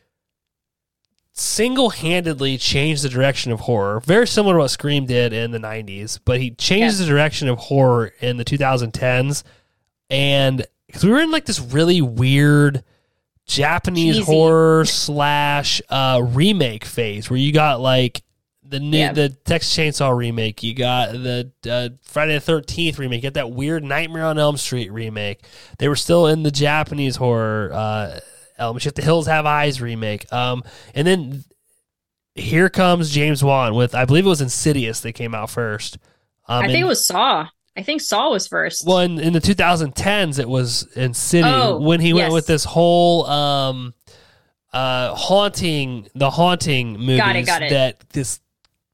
[1.33, 6.19] single-handedly changed the direction of horror, very similar to what Scream did in the '90s.
[6.23, 7.05] But he changed Yeah.
[7.05, 9.43] the direction of horror in the 2010s,
[10.09, 12.83] and because we were in like this really weird
[13.45, 14.25] Japanese Cheesy.
[14.31, 18.21] horror slash uh, remake phase where you got like
[18.69, 19.11] the new Yeah.
[19.13, 23.51] the Texas Chainsaw remake, you got the uh, Friday the Thirteenth remake, you got that
[23.51, 25.43] weird Nightmare on Elm Street remake.
[25.79, 28.19] They were still in the Japanese horror uh,
[28.57, 28.85] element.
[28.85, 30.63] You have the Hills Have Eyes remake, um,
[30.93, 31.43] and then
[32.35, 35.97] here comes James Wan with I believe it was Insidious that came out first.
[36.47, 37.47] Um, I think and- it was Saw.
[37.77, 38.85] I think Saw was first.
[38.85, 43.25] well, in, in the 2010s, it was Insidious Oh, when he went with this whole
[43.25, 43.93] um,
[44.73, 47.69] uh, haunting, the haunting movies Got it, got it.
[47.69, 48.41] that this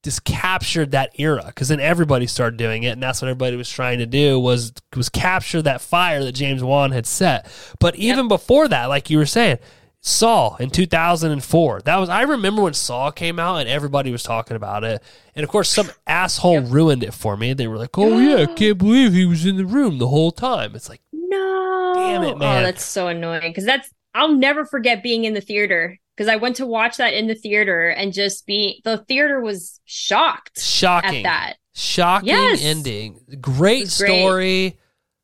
[0.05, 3.69] just captured that era because then everybody started doing it, and that's what everybody was
[3.69, 7.51] trying to do was was capture that fire that James Wan had set.
[7.79, 9.57] But even before that, like you were saying,
[10.01, 11.81] Saw in 2004.
[11.81, 15.01] That was I remember when Saw came out and everybody was talking about it.
[15.35, 17.53] And of course some asshole ruined it for me.
[17.53, 20.31] They were like, "Oh yeah, I can't believe he was in the room the whole
[20.31, 21.93] time." It's like, No.
[21.95, 22.61] Damn it, man.
[22.61, 23.41] Oh, that's so annoying.
[23.41, 25.99] Because that's I'll never forget being in the theater.
[26.15, 29.81] Because I went to watch that in the theater and just be the theater was
[29.85, 31.17] shocked shocking.
[31.17, 31.53] at that.
[31.73, 32.63] Shocking Yes.
[32.63, 33.19] ending.
[33.41, 34.21] Great was great.
[34.21, 34.77] story.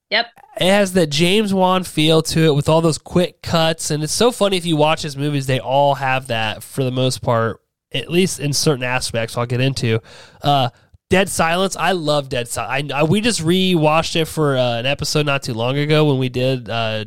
[0.09, 0.25] Yep.
[0.59, 3.89] It has that James Wan feel to it with all those quick cuts.
[3.89, 6.91] And it's so funny if you watch his movies, they all have that for the
[6.91, 7.61] most part,
[7.93, 10.01] at least in certain aspects I'll get into.
[10.41, 10.71] Uh,
[11.09, 11.77] Dead Silence.
[11.77, 12.91] I love Dead Silence.
[12.91, 16.17] I, I, we just rewatched it for uh, an episode not too long ago when
[16.17, 16.69] we did.
[16.69, 17.05] Uh,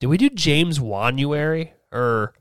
[0.00, 2.32] did we do James Wanuary or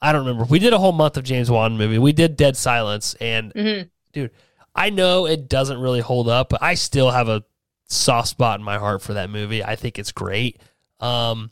[0.00, 0.44] I don't remember.
[0.44, 1.98] We did a whole month of James Wan movie.
[1.98, 4.26] We did Dead Silence, and hmm
[4.74, 7.44] I know it doesn't really hold up, but I still have a
[7.88, 9.64] soft spot in my heart for that movie.
[9.64, 10.60] I think it's great.
[11.00, 11.50] Um,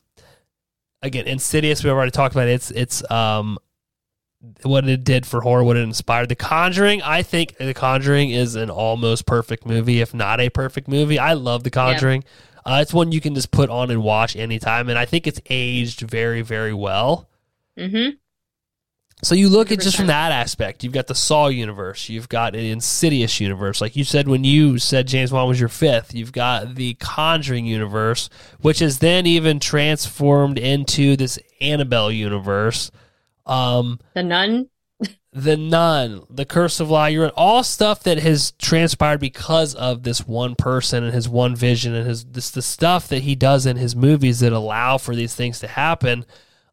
[1.02, 2.52] again, Insidious, We've already talked about it.
[2.52, 3.58] It's it's um
[4.62, 6.28] what it did for horror, what it inspired.
[6.28, 10.88] The Conjuring, I think The Conjuring is an almost perfect movie, if not a perfect
[10.88, 11.18] movie.
[11.18, 12.24] I love The Conjuring.
[12.64, 15.40] Uh, it's one you can just put on and watch anytime, and I think it's
[15.48, 17.28] aged very, very well.
[17.78, 18.10] hmm
[19.22, 20.84] So you look at just from that aspect.
[20.84, 22.08] You've got the Saw universe.
[22.08, 23.80] You've got an Insidious universe.
[23.80, 26.14] Like you said when you said James Wan was your fifth.
[26.14, 28.28] You've got the Conjuring universe,
[28.60, 32.90] which is then even transformed into this Annabelle universe.
[33.46, 34.68] Um, The Nun.
[35.32, 40.26] the Nun, the Curse of La Llorona, all stuff that has transpired because of this
[40.26, 43.76] one person and his one vision and his this the stuff that he does in
[43.76, 46.26] his movies that allow for these things to happen.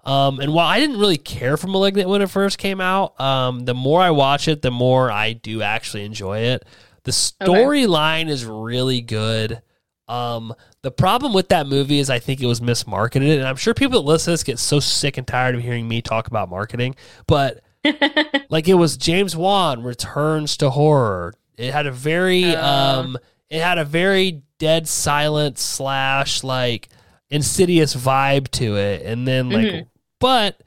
[0.04, 3.62] Um, and while I didn't really care for *Malignant* when it first came out, um,
[3.66, 6.66] the more I watch it, the more I do actually enjoy it.
[7.04, 9.62] The storyline is really good.
[10.10, 13.74] Um, the problem with that movie is I think it was mismarketed, and I'm sure
[13.74, 16.50] people that listen to this get so sick and tired of hearing me talk about
[16.50, 16.96] marketing.
[17.28, 17.62] But
[18.50, 21.34] like it was James Wan returns to horror.
[21.58, 23.00] It had a very Uh.
[23.00, 23.18] um
[23.50, 26.90] it had a very dead silent slash like
[27.30, 29.04] insidious vibe to it.
[29.06, 29.86] And then like Mhm.
[30.24, 30.64] But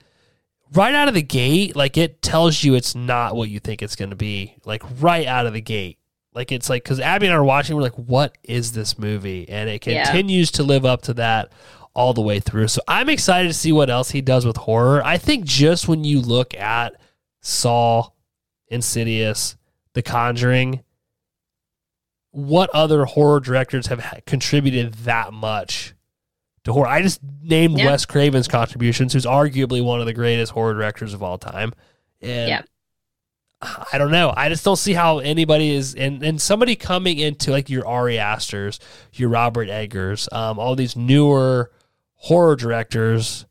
[0.75, 3.97] right out of the gate, like it tells you it's not what you think it's
[3.97, 4.55] gonna be.
[4.67, 5.99] Like right out of the gate.
[6.35, 9.49] Like it's like because Abby and I are watching, we're like, what is this movie?
[9.49, 10.05] And it Yeah.
[10.05, 11.51] continues to live up to that
[11.95, 12.69] all the way through.
[12.69, 15.03] So I'm excited to see what else he does with horror.
[15.03, 16.95] I think just when you look at
[17.41, 18.11] Saw,
[18.69, 19.57] Insidious,
[19.95, 20.83] The Conjuring,
[22.33, 25.95] what other horror directors have contributed that much
[26.67, 26.87] to horror?
[26.87, 27.77] I just named.
[27.77, 31.73] Wes Craven's contributions, who's arguably one of the greatest horror directors of all time.
[32.21, 32.63] And Yeah.
[33.63, 34.35] I don't know.
[34.37, 38.19] I just don't see how anybody is and, and somebody coming into like your Ari
[38.19, 38.79] Asters,
[39.15, 41.73] your Robert Eggers, um, all these newer
[42.17, 43.47] horror directors,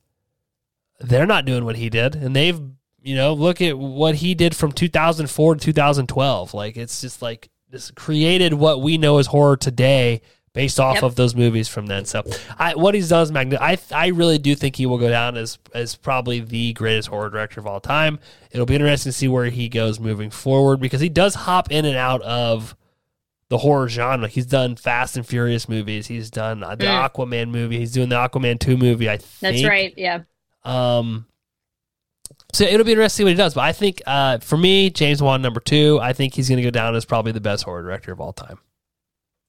[0.99, 2.15] they're not doing what he did.
[2.15, 2.59] And they've
[3.01, 6.53] you know, look at what he did from 2004 to 2012.
[6.53, 10.21] Like it's just like this created what we know as horror today
[10.55, 11.03] based off Yep.
[11.03, 12.05] of those movies from then.
[12.05, 12.23] So,
[12.57, 13.91] I, what he's done is magnificent.
[13.93, 17.29] I I really do think he will go down as as probably the greatest horror
[17.29, 18.17] director of all time.
[18.51, 21.85] It'll be interesting to see where he goes moving forward because he does hop in
[21.85, 22.75] and out of
[23.49, 24.27] the horror genre.
[24.27, 26.07] He's done Fast and Furious movies.
[26.07, 27.09] He's done the Mm.
[27.11, 27.77] Aquaman movie.
[27.77, 29.39] He's doing the Aquaman 2 movie, I think.
[29.39, 29.93] That's right.
[29.95, 30.21] Yeah.
[30.63, 31.27] Um,
[32.53, 33.53] so it'll be interesting to see what he does.
[33.53, 36.63] But I think uh, for me, James Wan number two, I think he's going to
[36.63, 38.57] go down as probably the best horror director of all time.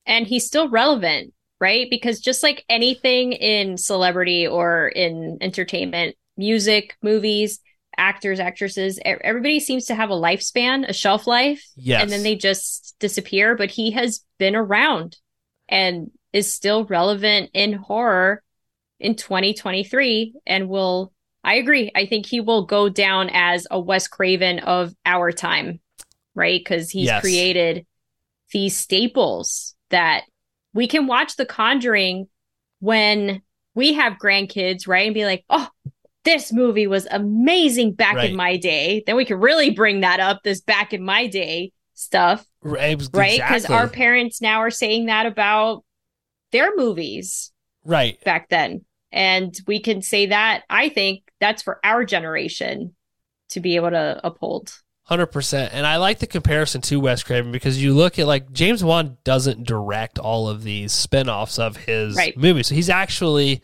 [0.07, 1.89] And he's still relevant, right?
[1.91, 7.61] Because just like anything in celebrity or in entertainment, music, movies,
[7.97, 12.03] actors, actresses, everybody seems to have a lifespan, a shelf life, Yes.
[12.03, 13.57] and then they just disappear.
[13.57, 15.17] But he has been around
[15.69, 18.43] and is still relevant in horror
[19.01, 21.13] in 2023 and will.
[21.43, 21.93] I agree.
[21.95, 25.81] I think he will go down as a Wes Craven of our time,
[26.35, 26.59] right?
[26.61, 27.21] Because he's Yes.
[27.21, 27.87] created
[28.53, 30.25] these staples that
[30.73, 32.29] we can watch The Conjuring
[32.81, 33.43] when
[33.75, 35.07] we have grandkids, right?
[35.07, 35.69] And be like, oh,
[36.25, 38.31] this movie was amazing back Right.
[38.31, 39.03] in my day.
[39.07, 42.99] Then we can really bring that up, this back in my day stuff, Right?
[42.99, 43.77] Because exactly.
[43.77, 45.85] our parents now are saying that about
[46.53, 47.53] their movies
[47.85, 48.23] right.
[48.25, 48.85] back then.
[49.13, 52.95] And we can say that, I think that's for our generation
[53.51, 54.73] to be able to uphold.
[55.09, 58.53] Hundred percent, and I like the comparison to Wes Craven because you look at like
[58.53, 62.37] James Wan doesn't direct all of these spin-offs of his Right.
[62.37, 63.63] movies, so he's actually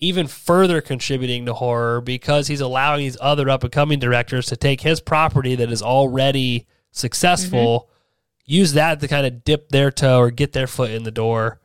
[0.00, 4.56] even further contributing to horror because he's allowing these other up and coming directors to
[4.56, 8.52] take his property that is already successful, mm-hmm.
[8.52, 11.60] use that to kind of dip their toe or get their foot in the door.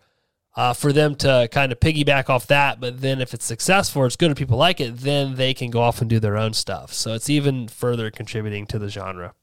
[0.58, 4.16] Uh, for them to kind of piggyback off that, but then if it's successful, it's
[4.16, 6.92] good, and people like it, then they can go off and do their own stuff.
[6.92, 9.36] So it's even further contributing to the genre.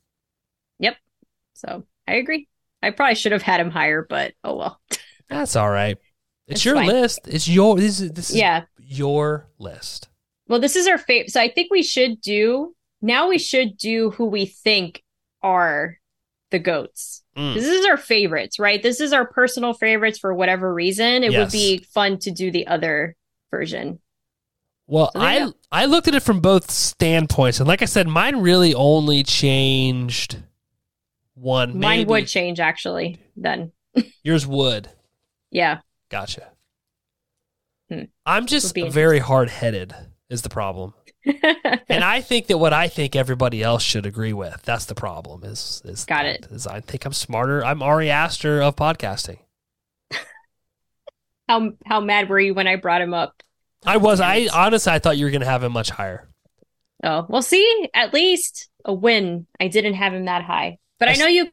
[0.80, 0.96] Yep.
[1.52, 2.48] So I agree.
[2.82, 4.80] I probably should have had him higher, but oh well.
[5.28, 5.96] That's all right.
[6.48, 6.88] It's, It's your fine.
[6.88, 7.20] list.
[7.28, 8.64] It's your this is this is Yeah.
[8.76, 10.08] your list.
[10.48, 11.30] Well, this is our favorite.
[11.30, 13.28] So I think we should do now.
[13.28, 15.02] We should do who we think
[15.42, 15.96] are
[16.50, 17.22] the goats.
[17.36, 17.54] Mm.
[17.54, 18.82] This is our favorites, right?
[18.82, 21.24] This is our personal favorites for whatever reason.
[21.24, 21.38] It Yes.
[21.38, 23.16] would be fun to do the other
[23.50, 23.98] version.
[24.86, 25.54] Well, So I go.
[25.72, 30.36] I looked at it from both standpoints, and like I said, mine really only changed
[31.34, 31.70] one.
[31.78, 32.08] Mine maybe.
[32.10, 33.18] would change actually.
[33.36, 33.72] Then,
[34.22, 34.88] Yours would.
[35.50, 35.80] yeah,
[36.10, 36.50] Gotcha.
[37.90, 38.02] Hmm.
[38.24, 39.94] I'm just very hard headed.
[40.30, 40.94] Is the problem,
[41.24, 44.62] and I think that what I think everybody else should agree with.
[44.62, 45.44] That's the problem.
[45.44, 46.46] Is is Got it.
[46.50, 47.64] Is I think I'm smarter.
[47.64, 49.38] I'm Ari Aster of podcasting.
[51.48, 53.42] how how mad were you when I brought him up?
[53.86, 54.20] I was.
[54.20, 56.28] I honestly, I thought you were going to have him much higher.
[57.02, 59.46] Oh, well, see, at least a win.
[59.60, 61.50] I didn't have him that high, but I I know you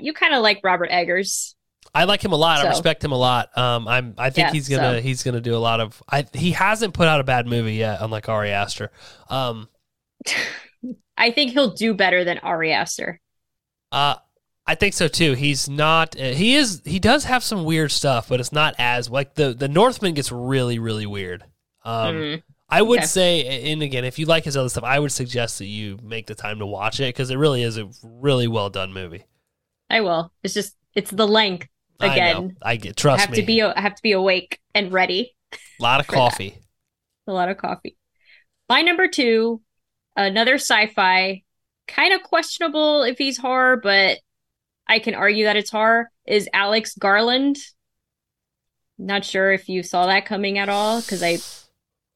[0.00, 1.53] you kind of like Robert Eggers.
[1.94, 2.64] I like him a lot.
[2.64, 3.56] I respect him a lot.
[3.56, 4.14] Um, I'm.
[4.18, 4.98] I think Yeah, he's gonna.
[4.98, 6.02] so- He's gonna do a lot of.
[6.10, 6.26] I.
[6.32, 8.90] He hasn't put out a bad movie yet, unlike Ari Aster.
[9.28, 9.68] Um.
[11.16, 13.20] I think he'll do better than Ari Aster.
[13.92, 14.16] Uh.
[14.66, 15.34] I think so too.
[15.34, 16.18] He's not.
[16.18, 16.80] Uh, he is.
[16.84, 20.32] He does have some weird stuff, but it's not as like the the Northman gets
[20.32, 21.44] really really weird.
[21.84, 22.14] Um.
[22.16, 22.42] Mm.
[22.66, 23.06] I would okay.
[23.06, 26.26] say, and again, if you like his other stuff, I would suggest that you make
[26.26, 29.26] the time to watch it because it really is a really well done movie.
[29.90, 30.32] I will.
[30.42, 31.68] It's just it's the length.
[32.00, 32.12] I.
[32.12, 32.56] Again.
[32.62, 32.90] I get.
[32.90, 33.36] I Trust have me.
[33.40, 35.34] to be I have to be awake and ready.
[35.52, 36.18] a lot of for that.
[36.18, 36.58] coffee.
[37.26, 37.96] A lot of coffee.
[38.68, 39.60] My number two,
[40.16, 41.42] another sci-fi,
[41.88, 44.18] kind of questionable if he's horror, but
[44.88, 46.10] I can argue that it's horror.
[46.26, 47.56] Is Alex Garland?
[48.98, 51.38] Not sure if you saw that coming at all because I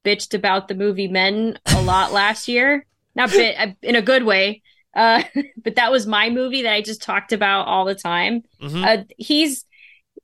[0.05, 2.85] bitched about the movie Men a lot last year.
[3.15, 4.63] Not bit uh, in a good way,
[4.95, 5.23] uh,
[5.65, 8.43] but that was my movie that I just talked about all the time.
[8.63, 8.85] Mhm.
[8.87, 9.65] Uh, he's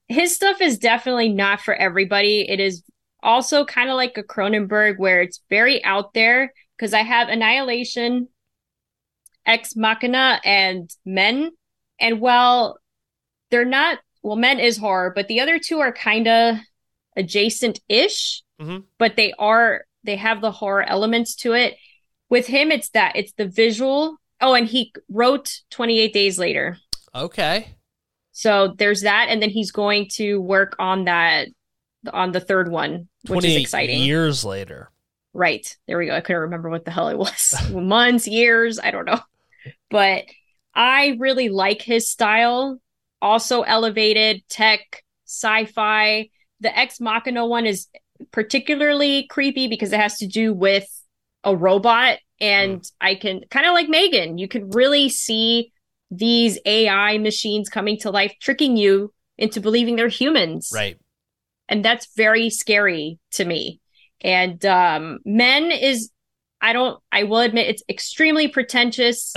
[0.08, 2.46] his stuff is definitely not for everybody.
[2.48, 2.82] It is
[3.22, 8.28] also kind of like a Cronenberg where it's very out there because I have Annihilation,
[9.46, 11.50] Ex Machina, and Men.
[11.98, 12.78] And while
[13.50, 16.56] they're not, well, Men is horror, but the other two are kind of
[17.16, 18.84] adjacent ish, Mhm.
[18.98, 21.76] but they are, they have the horror elements to it.
[22.28, 24.16] With him, it's that, it's the visual.
[24.40, 26.78] Oh, and he wrote 28 Days Later.
[27.14, 27.68] Okay.
[28.36, 31.48] So there's that, and then he's going to work on that
[32.12, 34.02] on the third one, which is exciting.
[34.02, 34.90] years later.
[35.32, 35.76] Right.
[35.86, 36.16] There we go.
[36.16, 37.54] I couldn't remember what the hell it was.
[37.70, 39.20] Months, years, I don't know.
[39.88, 40.24] But
[40.74, 42.80] I really like his style.
[43.22, 46.28] Also elevated tech, sci-fi.
[46.58, 47.86] The Ex Machina one is
[48.32, 50.88] particularly creepy because it has to do with
[51.44, 52.80] a robot and hmm.
[53.00, 55.72] I can kind of like Megan, you can really see
[56.10, 60.96] these AI machines coming to life tricking you into believing they're humans Right.
[61.68, 63.80] and that's very scary to me
[64.20, 66.10] and um men is
[66.60, 69.34] i don't i will admit it's extremely pretentious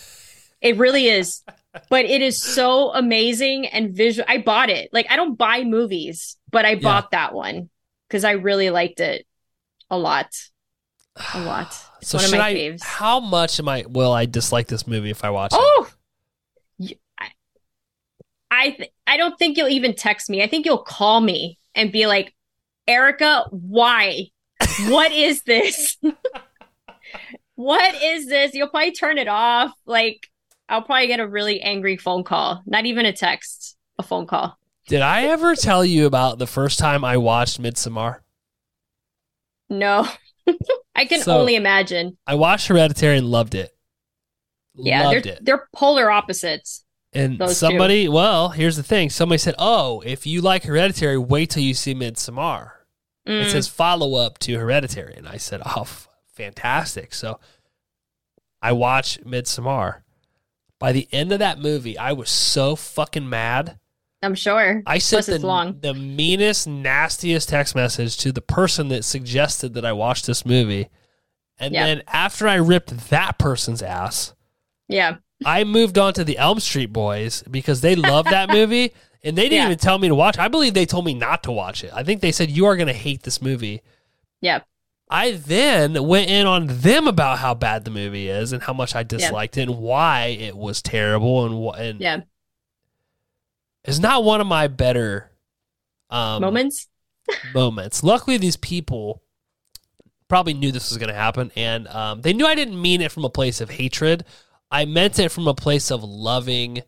[0.60, 1.42] it really is
[1.88, 6.36] but it is so amazing and visual i bought it like i don't buy movies
[6.50, 7.70] but i bought that one
[8.08, 9.26] because i really liked it
[9.88, 10.28] a lot
[11.34, 11.66] a lot
[12.00, 12.54] it's So one of should my I?
[12.54, 13.84] faves How much am I?
[13.88, 15.58] Will I dislike this movie if I watch it?
[15.60, 15.99] oh Y- i
[18.50, 20.42] I, th- I don't think you'll even text me.
[20.42, 22.34] I think you'll call me and be like
[22.88, 24.26] Eryka why?
[24.88, 25.96] What is this?
[27.56, 28.54] What is this?
[28.54, 29.72] You'll probably turn it off.
[29.84, 30.28] Like
[30.68, 32.62] i'll probably get a really angry phone call.
[32.64, 34.56] Not even a text a phone call.
[34.88, 38.20] Did I ever tell you about the first time I watched Midsommar?
[39.68, 40.08] no.
[40.94, 42.16] I can So- only imagine.
[42.26, 43.70] I watched Hereditary and loved it.
[44.74, 45.44] yeah loved they're it.
[45.44, 47.54] they're polar opposites And those two.
[47.54, 49.10] somebody, well, here's the thing.
[49.10, 52.70] Somebody said, "Oh, if you like Hereditary, wait till you see Midsommar."
[53.26, 57.40] Mm, It says follow up to Hereditary, and I said, "Oh, f- fantastic!" So
[58.62, 60.02] I watched Midsommar.
[60.78, 63.78] By the end of that movie, I was so fucking mad.
[64.22, 65.80] i'm sure I sent the, long.
[65.80, 70.88] the meanest, nastiest text message to the person that suggested that I watch this movie.
[71.58, 71.86] And Yeah.
[71.86, 74.34] then after I ripped that person's ass,
[74.88, 79.36] yeah I moved on to the Elm Street Boys because they love that movie and
[79.36, 79.66] they didn't Yeah.
[79.66, 80.36] even tell me to watch.
[80.36, 80.40] it.
[80.40, 81.92] I believe they told me not to watch it.
[81.94, 83.82] I think they said you are going to hate this movie
[84.40, 84.60] Yeah.
[85.12, 88.94] I then went in on them about how bad the movie is and how much
[88.94, 92.20] I disliked it and why it was terrible and what and Yeah.
[93.84, 95.30] it's not one of my better
[96.10, 96.88] um, Moments.
[97.54, 98.02] moments.
[98.02, 99.22] Luckily, these people
[100.28, 103.12] probably knew this was going to happen, and um, they knew I didn't mean it
[103.12, 104.24] from a place of hatred.
[104.70, 106.82] I meant it from a place of loving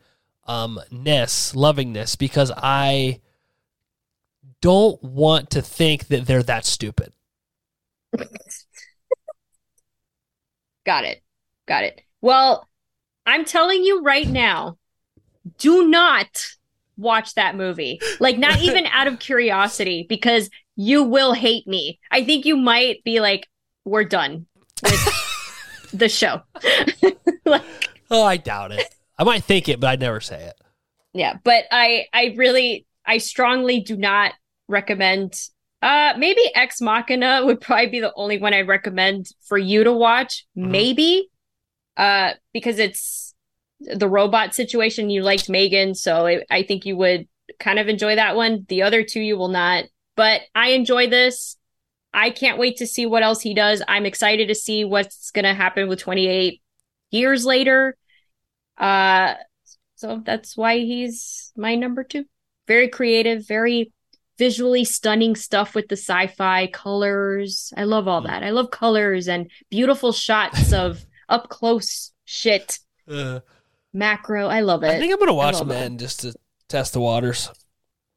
[0.45, 3.21] um ness, lovingness, because I
[4.61, 7.13] don't want to think that they're that stupid.
[10.85, 11.23] Got it.
[11.67, 12.01] Got it.
[12.21, 12.69] Well,
[13.27, 14.79] I'm telling you right now,
[15.59, 16.45] do not
[16.97, 18.01] watch that movie.
[18.21, 22.01] Like, not even out of curiosity, because you will hate me.
[22.11, 23.49] I think you might be like,
[23.85, 24.47] we're done
[24.83, 25.32] with
[25.93, 26.43] the show.
[27.45, 27.63] like,
[28.11, 28.95] Oh, I doubt it.
[29.19, 30.55] I might think it, but I'd never say it.
[31.15, 34.33] yeah, but I, I really, I strongly do not
[34.69, 35.35] recommend.
[35.81, 39.93] Uh, maybe Ex Machina would probably be the only one I'd recommend for you to
[39.93, 40.47] watch.
[40.57, 40.69] Mhm.
[40.71, 41.29] Maybe,
[41.97, 43.35] uh, because it's
[43.81, 45.11] the robot situation.
[45.11, 47.27] You liked Megan, so it, I think you would
[47.59, 48.65] kind of enjoy that one.
[48.69, 49.85] The other two you will not.
[50.17, 51.57] But I enjoy this.
[52.15, 53.83] I can't wait to see what else he does.
[53.89, 56.61] I'm excited to see what's going to happen with 28
[57.11, 57.97] years later.
[58.77, 59.35] Uh,
[59.97, 62.25] so that's why he's my number two.
[62.67, 63.93] Very creative, very
[64.39, 67.73] visually stunning stuff with the sci-fi colors.
[67.77, 68.43] I love all that.
[68.43, 73.41] I love colors and beautiful shots of up close shit, Uh,
[73.93, 74.49] macro.
[74.49, 74.89] I love it.
[74.91, 75.97] I think I'm gonna watch it.
[75.99, 76.35] just to
[76.69, 77.49] test the waters.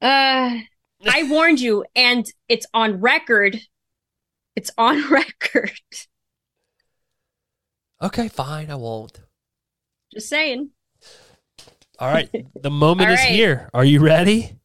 [0.02, 0.60] Uh,
[1.08, 3.60] I warned you, and it's on record.
[4.56, 5.72] It's on record.
[8.02, 9.20] Okay, fine, I won't.
[10.14, 10.70] Just saying.
[12.00, 12.30] All right,
[12.62, 13.32] the moment is right.
[13.32, 13.70] here.
[13.74, 14.58] Are you ready?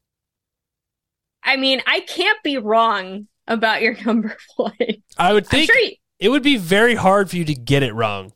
[1.43, 4.73] I mean, I can't be wrong about your number one.
[5.17, 5.81] I would think sure.
[5.81, 8.33] You, it would be very hard for you to get it wrong.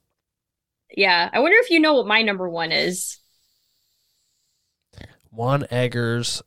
[0.96, 3.18] yeah, I wonder if you know what my number one is.
[5.30, 6.42] Wan Eggers,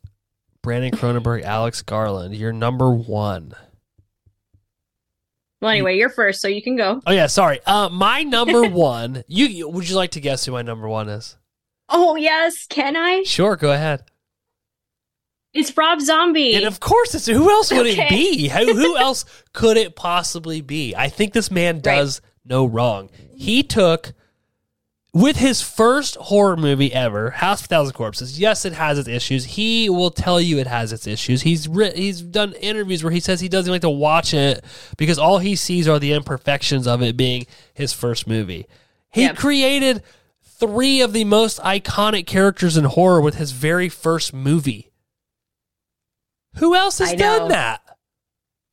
[0.63, 2.33] Brandon Cronenberg, Alex Garland.
[2.35, 3.53] You're number one.
[5.61, 7.01] Well, anyway, you're first, so you can go.
[7.05, 7.59] Oh yeah, sorry.
[7.65, 9.23] Uh, my number one.
[9.27, 11.35] You, would you like to guess who my number one is?
[11.89, 13.23] Oh yes, can I?
[13.23, 14.03] Sure, go ahead.
[15.53, 16.53] It's Rob Zombie.
[16.53, 18.03] And of course, it's who else would Okay.
[18.05, 18.47] it be?
[18.49, 20.93] Who, who else could it possibly be?
[20.95, 23.09] I think this man does no wrong.
[23.35, 24.13] He took
[25.13, 28.39] with his first horror movie ever, House of Thousand Corpses.
[28.39, 29.45] Yes, it has its issues.
[29.45, 31.41] He will tell you it has its issues.
[31.41, 34.63] He's writ- he's done interviews where he says he doesn't like to watch it
[34.97, 38.67] because all he sees are the imperfections of it being his first movie.
[39.09, 39.33] He Yeah.
[39.33, 40.03] created
[40.43, 44.91] three of the most iconic characters in horror with his very first movie.
[46.55, 47.81] Who else has done that?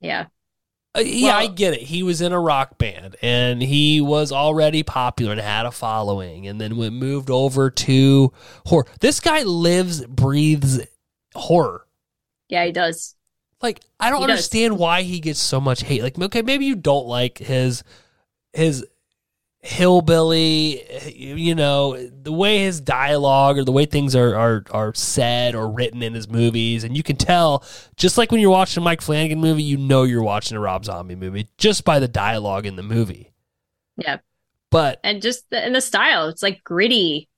[0.01, 0.27] yeah.
[0.97, 1.81] Uh, yeah, I get it.
[1.83, 6.47] He was in a rock band and he was already popular and had a following,
[6.47, 8.33] and then went moved over to
[8.67, 8.87] horror.
[9.01, 10.81] This guy lives, breathes
[11.35, 11.87] horror.
[12.49, 13.17] Yeah, he does.
[13.63, 14.51] Like I don't He does.
[14.53, 16.03] understand why he gets so much hate.
[16.03, 17.83] Like okay, maybe you don't like his
[18.53, 18.87] his
[19.65, 20.85] hillbilly,
[21.15, 25.69] you know, the way his dialogue or the way things are are are said or
[25.71, 27.65] written in his movies, and you can tell
[27.97, 30.85] just like when you're watching a Mike Flanagan movie, you know you're watching a Rob
[30.85, 33.33] Zombie movie just by the dialogue in the movie.
[33.97, 34.19] Yeah.
[34.71, 37.29] But And just the, and the style, it's like gritty.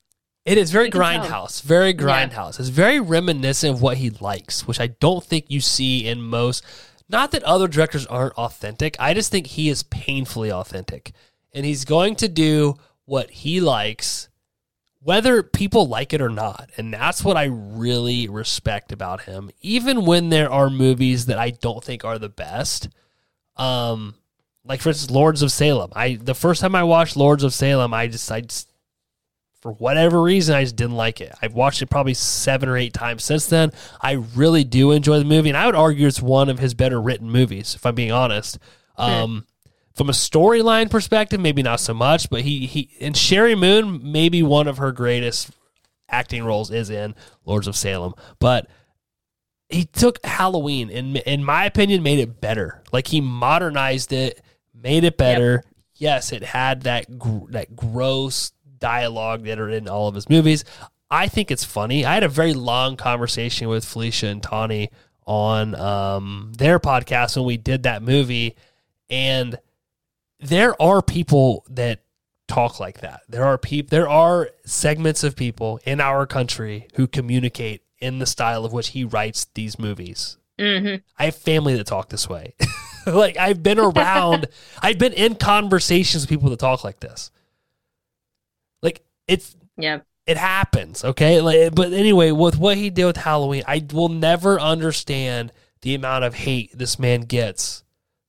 [0.43, 2.59] It is very grindhouse, very grindhouse.
[2.59, 6.63] It's very reminiscent of what he likes, which I don't think you see in most.
[7.09, 8.95] Not that other directors aren't authentic.
[8.99, 11.11] I just think he is painfully authentic,
[11.57, 14.29] and he's going to do what he likes,
[15.01, 16.69] whether people like it or not.
[16.77, 19.49] And that's what I really respect about him.
[19.61, 22.89] Even when there are movies that I don't think are the best,
[23.55, 24.13] um,
[24.65, 25.91] like for instance, Lords of Salem.
[25.95, 28.71] I the first time I watched Lords of Salem, I just I just
[29.59, 31.33] for whatever reason, I just didn't like it.
[31.41, 33.71] I've watched it probably seven or eight times since then.
[33.99, 37.01] I really do enjoy the movie, and I would argue it's one of his better
[37.01, 38.59] written movies, if I'm being honest.
[38.95, 39.47] Um,
[39.97, 44.43] from a storyline perspective, maybe not so much, but he he and Sheri Moon, maybe
[44.43, 45.49] one of her greatest
[46.07, 48.69] acting roles is in Lords of Salem, but
[49.69, 52.83] he took Halloween and in my opinion made it better.
[52.93, 54.41] Like he modernized it,
[54.73, 55.63] made it better.
[55.95, 60.63] Yes, it had that gr- that gross dialogue that are in all of his movies.
[61.09, 62.05] I think it's funny.
[62.05, 64.91] I had a very long conversation with Felicia and Tawny
[65.25, 68.55] on um, their podcast when we did that movie,
[69.09, 69.57] and
[70.39, 72.01] there are people that
[72.47, 73.21] talk like that.
[73.27, 73.89] There are people.
[73.89, 78.89] There are segments of people in our country who communicate in the style of which
[78.89, 80.37] he writes these movies.
[80.59, 82.53] hmm I have family that talk this way.
[83.07, 84.47] like I've been around,
[84.81, 87.31] I've been in conversations with people that talk like this.
[88.81, 89.99] Like it's Yeah.
[90.25, 91.41] it happens, okay?
[91.41, 96.23] Like, but anyway, with what he did with Halloween, I will never understand the amount
[96.23, 97.83] of hate this man gets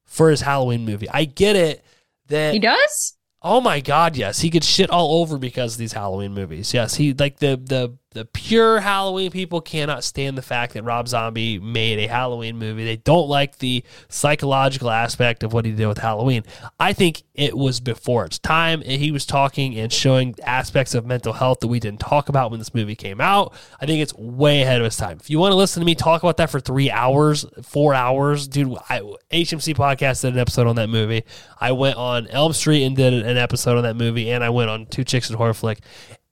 [0.05, 1.09] for his Halloween movie.
[1.11, 1.85] I get it
[2.29, 3.15] that He does?
[3.41, 4.41] Oh my god, yes.
[4.41, 6.75] He gets shit all over because of these Halloween movies.
[6.75, 11.09] Yes, he like the the the pure Halloween people cannot stand the fact that Rob
[11.09, 12.85] Zombie made a Halloween movie.
[12.85, 16.43] They don't like the psychological aspect of what he did with Halloween.
[16.81, 18.81] I think it was before its time.
[18.81, 22.59] He was talking and showing aspects of mental health that we didn't talk about when
[22.59, 23.53] this movie came out.
[23.79, 25.19] I think it's way ahead of its time.
[25.21, 28.49] If you want to listen to me talk about that for three hours, four hours,
[28.49, 29.01] dude, I,
[29.31, 31.25] HMC podcast did an episode on that movie.
[31.61, 34.71] I went on Elm Street and did an episode on that movie, and I went
[34.71, 35.81] on Two Chicks and Horror Flick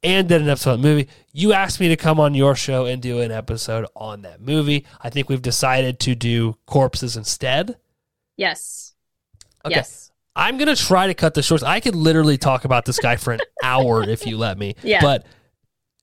[0.07, 1.09] and did an episode on the movie.
[1.33, 4.87] You asked me to come on your show and do an episode on that movie.
[5.03, 7.77] I think we've decided to do corpses instead.
[8.37, 8.95] Yes.
[9.65, 9.75] Okay.
[9.77, 10.13] Yes.
[10.37, 11.63] I'm gonna try to cut the shorts.
[11.63, 14.77] I could literally talk about this guy for an hour if you let me.
[14.83, 15.01] Yeah.
[15.01, 15.27] But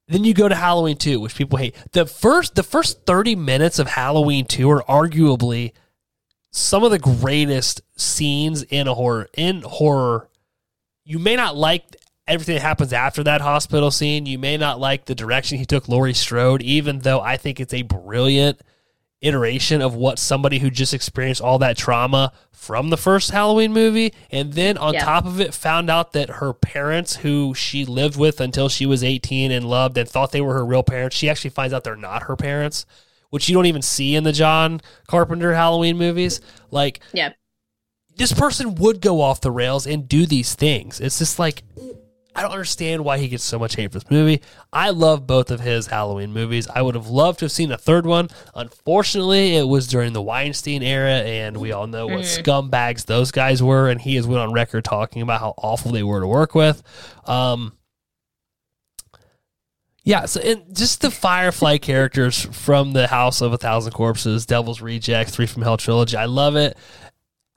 [0.08, 1.76] then you go to Halloween 2, which people hate.
[1.92, 5.72] The first the first 30 minutes of Halloween 2 are arguably
[6.52, 10.30] some of the greatest scenes in a horror in horror.
[11.06, 11.96] You may not like
[12.28, 14.26] everything that happens after that hospital scene.
[14.26, 17.74] You may not like the direction he took Laurie Strode, even though I think it's
[17.74, 18.62] a brilliant
[19.22, 24.14] iteration of what somebody who just experienced all that trauma from the first Halloween movie
[24.32, 25.06] and then on Yeah.
[25.06, 29.02] top of it found out that her parents who she lived with until she was
[29.02, 31.96] 18 and loved and thought they were her real parents she actually finds out they're
[31.96, 32.86] not her parents
[33.30, 37.30] which you don't even see in the John Carpenter Halloween movies like Yeah.
[38.18, 41.00] this person would go off the rails and do these things.
[41.00, 41.64] It's just like
[42.36, 44.42] I don't understand why he gets so much hate for this movie.
[44.72, 46.68] I love both of his Halloween movies.
[46.68, 48.30] I would have loved to have seen a third one.
[48.56, 53.62] Unfortunately, it was during the Weinstein era, and we all know what scumbags those guys
[53.62, 53.90] were.
[53.90, 56.82] And he has went on record talking about how awful they were to work with.
[57.26, 57.74] Um,
[60.06, 64.82] yeah, so and just the Firefly characters from the House of a Thousand Corpses, Devil's
[64.82, 66.18] Reject, Three from Hell trilogy.
[66.18, 66.78] I love it.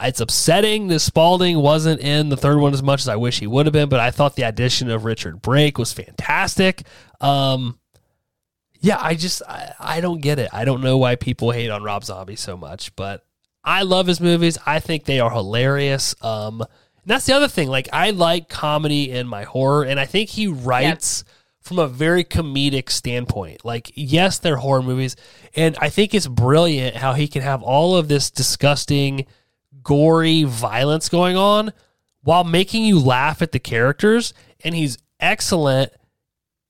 [0.01, 3.47] It's upsetting that Spalding wasn't in the third one as much as I wish he
[3.47, 6.83] would have been, but I thought the addition of Richard Brake was fantastic.
[7.21, 7.79] Um,
[8.81, 10.51] yeah, I just I, I don't get it.
[10.53, 13.25] I don't know why people hate on Rob Zombie so much, but
[13.65, 14.59] I love his movies.
[14.67, 16.15] I think they are hilarious.
[16.23, 16.69] Um, and
[17.07, 17.69] that's the other thing.
[17.69, 21.25] Like I like comedy in my horror, and I think he writes
[21.61, 23.65] from a very comedic standpoint.
[23.65, 25.17] Like, yes, they're horror movies,
[25.57, 29.27] and I think it's brilliant how he can have all of this disgusting,
[29.87, 31.73] gory violence going on
[32.25, 34.35] while making you laugh at the characters.
[34.65, 35.93] And he's excellent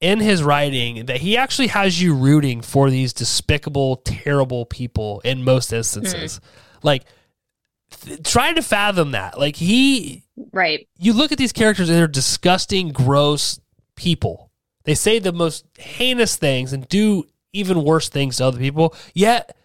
[0.03, 5.43] in his writing that he actually has you rooting for these despicable, terrible people in
[5.43, 6.37] most instances.
[6.37, 6.87] Hmm.
[6.87, 7.05] Like,
[8.03, 9.39] th- try to fathom that.
[9.39, 10.87] Like, he Right.
[10.99, 13.59] you look at these characters and they're disgusting, gross
[13.95, 14.51] people.
[14.85, 18.95] They say the most heinous things and do even worse things to other people.
[19.15, 19.57] Yet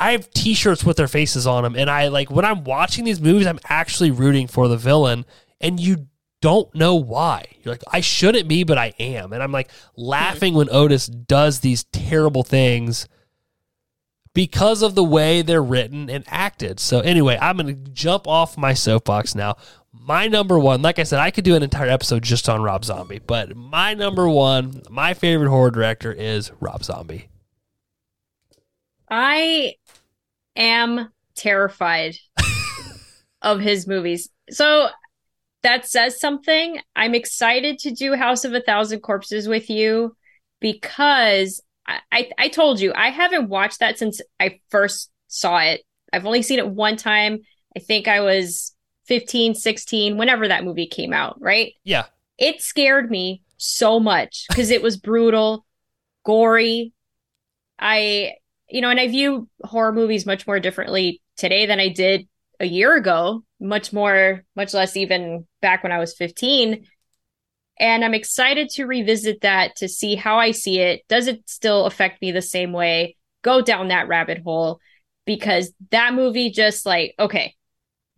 [0.00, 3.20] I have t-shirts with their faces on them and I like when I'm watching these
[3.20, 5.26] movies I'm actually rooting for the villain
[5.60, 6.08] and you
[6.40, 7.44] don't know why.
[7.62, 9.32] You're like I shouldn't be but I am.
[9.32, 13.06] And I'm like laughing when Otis does these terrible things
[14.32, 16.80] because of the way they're written and acted.
[16.80, 19.56] So anyway, I'm to jump off my soapbox now.
[19.92, 22.84] My number one, like I said, I could do an entire episode just on Rob
[22.84, 27.28] Zombie, but my number one, my favorite horror director is Rob Zombie.
[29.10, 29.74] I
[30.60, 32.16] am terrified
[33.42, 34.28] of his movies.
[34.50, 34.88] So
[35.62, 36.80] that says something.
[36.94, 40.16] I'm excited to do House of a Thousand Corpses with you
[40.60, 45.82] because I, I, I told you I haven't watched that since I first saw it.
[46.12, 47.40] I've only seen it one time.
[47.76, 48.74] I think I was
[49.06, 51.72] 15, 16, whenever that movie came out, right?
[51.84, 52.06] Yeah.
[52.38, 55.66] It scared me so much because it was brutal,
[56.24, 56.92] gory.
[57.78, 58.34] I,
[58.70, 62.28] you know, and I view horror movies much more differently today than I did
[62.60, 66.86] a year ago, much more, much less even back when I was 15.
[67.78, 71.02] And I'm excited to revisit that to see how I see it.
[71.08, 73.16] Does it still affect me the same way?
[73.42, 74.80] Go down that rabbit hole
[75.24, 77.54] because that movie just like, okay,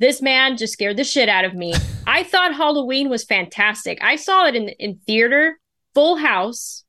[0.01, 1.73] this man just scared the shit out of me.
[2.07, 3.99] I thought Halloween was fantastic.
[4.03, 5.61] I saw it in in theater,
[5.95, 6.83] full house,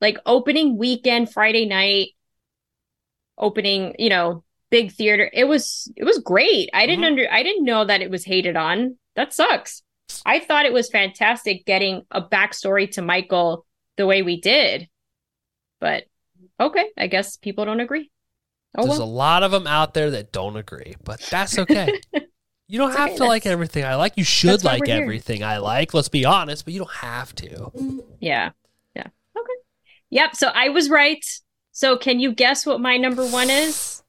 [0.00, 2.08] like opening weekend, Friday night,
[3.38, 5.30] opening, you know, big theater.
[5.32, 6.70] It was it was great.
[6.74, 7.08] I didn't Mhm.
[7.08, 8.96] under I didn't know that it was hated on.
[9.14, 9.82] That sucks.
[10.24, 14.88] I thought it was fantastic getting a backstory to Michael the way we did.
[15.80, 16.04] But
[16.60, 18.10] okay, I guess people don't agree.
[18.76, 19.08] Oh, There's well.
[19.08, 22.00] a lot of them out there that don't agree, but that's okay.
[22.68, 24.14] You don't It's have okay, to like everything I like.
[24.16, 25.94] You should like everything I like.
[25.94, 27.70] Let's be honest, but you don't have to.
[28.18, 28.50] Yeah.
[28.96, 29.06] Yeah.
[29.38, 29.52] Okay.
[30.10, 30.34] Yep.
[30.34, 31.24] So I was right.
[31.76, 34.02] So can you guess what my number one is?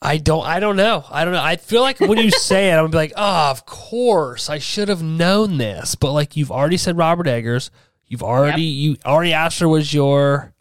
[0.00, 0.46] I don't.
[0.46, 1.04] I don't know.
[1.10, 1.42] I don't know.
[1.42, 4.56] I feel like when you say it, I'm gonna be like, oh, of course, I
[4.58, 5.94] should have known this.
[5.94, 7.70] But like, you've already said Robert Eggers.
[8.06, 10.54] You've already you already asked her was your.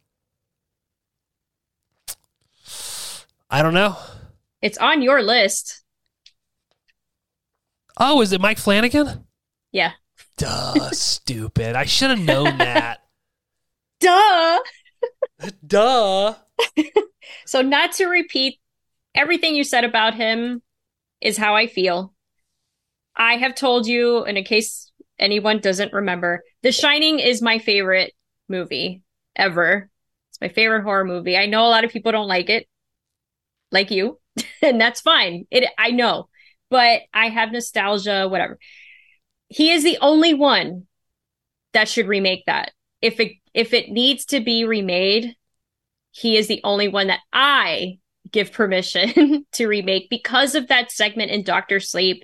[3.50, 3.96] I don't know.
[4.62, 5.82] It's on your list.
[7.98, 9.27] Oh, is it Mike Flanagan?
[9.72, 9.94] Yeah.
[10.38, 11.76] Duh, stupid.
[11.76, 13.00] I should have known that.
[14.00, 14.60] Duh.
[15.68, 16.36] Duh.
[17.46, 18.60] So not to repeat
[19.14, 20.62] everything you said about him
[21.22, 22.14] is how I feel.
[23.16, 28.14] I have told you, and in case anyone doesn't remember, The Shining is my favorite
[28.48, 29.02] movie
[29.36, 29.90] ever.
[30.30, 31.38] It's my favorite horror movie.
[31.38, 32.68] I know a lot of people don't like it,
[33.72, 34.20] like you,
[34.62, 35.48] and that's fine.
[35.52, 36.30] It I know,
[36.70, 38.58] but I have nostalgia, whatever.
[39.50, 40.88] He is the only one
[41.74, 42.72] that should remake that.
[43.02, 45.36] If it if it needs to be remade,
[46.12, 48.00] he is the only one that I
[48.32, 52.24] give permission to remake because of that segment in Doctor Sleep.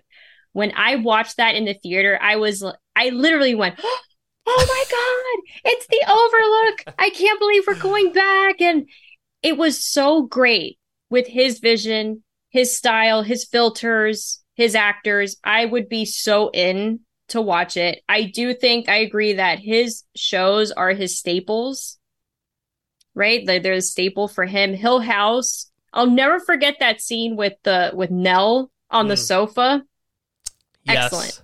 [0.52, 2.64] When I watched that in the theater, I was
[2.96, 3.80] I literally went,
[4.48, 6.96] "Oh my god, it's the Overlook!
[7.00, 8.88] I can't believe we're going back!" And
[9.42, 10.78] it was so great
[11.10, 15.38] with his vision, his style, his filters, his actors.
[15.44, 18.02] I would be so in to watch it.
[18.08, 21.98] I do think I agree that his shows are his staples
[23.16, 23.46] right?
[23.46, 24.74] They're, they're a staple for him.
[24.74, 25.72] Hill House.
[25.94, 29.20] I'll never forget that scene with the with Nell on the Mm.
[29.20, 29.84] sofa.
[30.84, 31.06] Yes.
[31.06, 31.42] Excellent.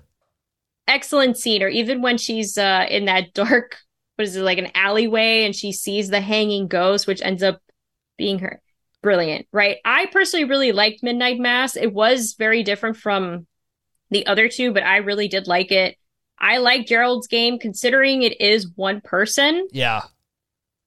[0.87, 1.61] Excellent scene.
[1.61, 3.77] Or even when she's uh in that dark,
[4.15, 7.61] what is it like an alleyway, and she sees the hanging ghost, which ends up
[8.17, 8.61] being her.
[9.03, 9.77] Brilliant, right?
[9.85, 11.77] I personally really liked Midnight Mass.
[11.77, 13.45] It was very different from
[14.11, 15.97] the other two, but I really did like it.
[16.39, 20.03] I like Gerald's game, considering it is one person Yeah.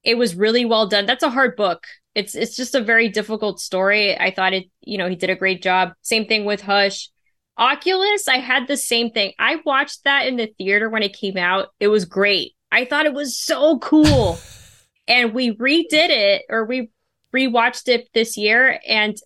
[0.02, 1.06] it was really well done.
[1.06, 1.84] That's a hard book.
[2.14, 4.18] It's it's just a very difficult story.
[4.18, 5.92] I thought it, you know, he did a great job.
[6.02, 7.10] Same thing with Hush.
[7.58, 9.32] Oculus, I had the same thing.
[9.38, 11.68] I watched that in the theater when it came out.
[11.80, 12.52] It was great.
[12.70, 14.38] I thought it was so cool.
[15.08, 16.90] and we redid it or we
[17.34, 19.16] rewatched it this year and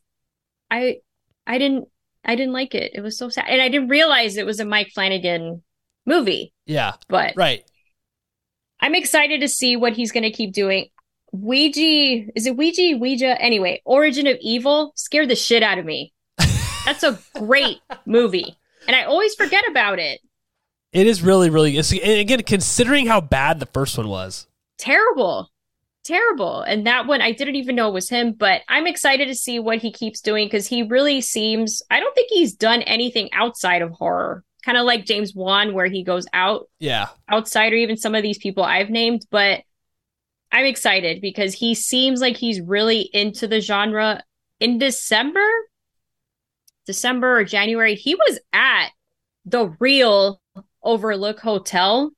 [0.71, 0.99] I
[1.47, 1.89] I didn't
[2.27, 2.93] I didn't like it.
[2.95, 3.47] It was so sad.
[3.49, 5.63] And I didn't realize it was a Mike Flanagan
[6.05, 6.95] movie, Yeah.
[7.09, 7.65] but Right.
[8.81, 10.89] I'm excited to see what he's going to keep doing.
[11.33, 12.97] Ouija, is it Ouija?
[12.99, 13.41] Ouija?
[13.41, 16.13] Anyway, Origin of Evil scared the shit out of me.
[16.85, 18.57] That's a great movie.
[18.87, 20.21] And I always forget about it.
[20.93, 21.77] It is really, really.
[21.77, 24.47] It's, again, considering how bad the first one was.
[24.79, 25.51] Terrible.
[26.07, 26.61] Terrible.
[26.61, 29.59] And that one, I didn't even know it was him, but I'm excited to see
[29.59, 33.83] what he keeps doing because he really seems, I don't think he's done anything outside
[33.83, 34.45] of horror.
[34.65, 37.09] Kind of like James Wan, where he goes out Yeah.
[37.29, 39.63] outside or even some of these people I've named, but
[40.53, 44.23] I'm excited because he seems like he's really into the genre.
[44.61, 45.45] In December,
[46.87, 48.91] December or January, he was at
[49.45, 50.41] the real
[50.85, 52.13] Overlook Hotel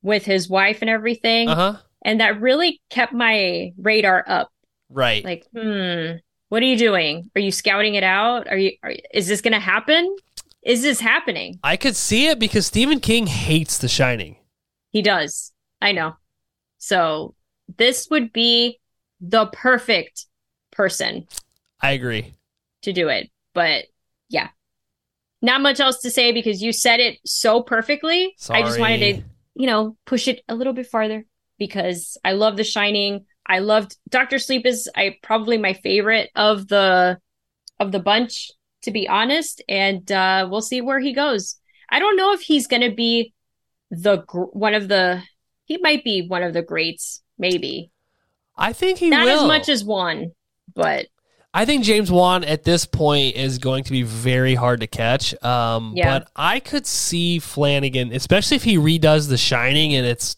[0.00, 1.48] with his wife and everything.
[1.48, 1.76] Uh huh.
[2.06, 4.52] And that really kept my radar up.
[4.88, 5.24] Right.
[5.24, 6.18] Like, hmm,
[6.48, 7.32] what are you doing?
[7.34, 8.46] Are you scouting it out?
[8.46, 10.14] Are you, are, is this going to happen?
[10.62, 11.58] Is this happening?
[11.64, 14.36] I could see it because Stephen King hates The Shining.
[14.90, 15.52] He does.
[15.82, 16.14] I know.
[16.78, 17.34] So
[17.76, 18.78] this would be
[19.20, 20.26] the perfect
[20.70, 21.26] person
[21.80, 22.34] I agree.
[22.82, 23.30] to do it.
[23.52, 23.86] But
[24.28, 24.50] yeah,
[25.42, 28.36] not much else to say because you said it so perfectly.
[28.48, 29.22] I just wanted to,
[29.56, 31.26] you know, push it a little bit farther
[31.58, 33.26] because I love The Shining.
[33.46, 37.18] I loved Doctor Sleep is I probably my favorite of the
[37.78, 38.50] of the bunch
[38.82, 41.56] to be honest, and uh, we'll see where he goes.
[41.90, 43.32] I don't know if he's going to be
[43.90, 45.22] the gr- one of the.
[45.64, 47.90] He might be one of the greats, maybe
[48.56, 49.40] I think he not will.
[49.40, 50.32] as much as one,
[50.74, 51.06] but
[51.52, 55.40] I think James Wan at this point is going to be very hard to catch.
[55.44, 56.18] Um, Yeah.
[56.18, 60.36] But I could see Flanagan, especially if he redoes The Shining and it's.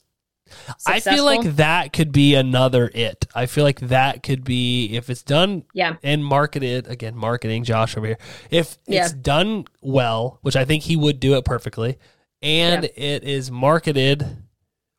[0.87, 3.27] I feel like that could be another it.
[3.35, 7.97] I feel like that could be if it's done yeah, and marketed again, marketing Josh
[7.97, 8.19] over here.
[8.51, 9.05] If Yeah.
[9.05, 11.99] it's done well, which I think he would do it perfectly,
[12.43, 14.27] and it is marketed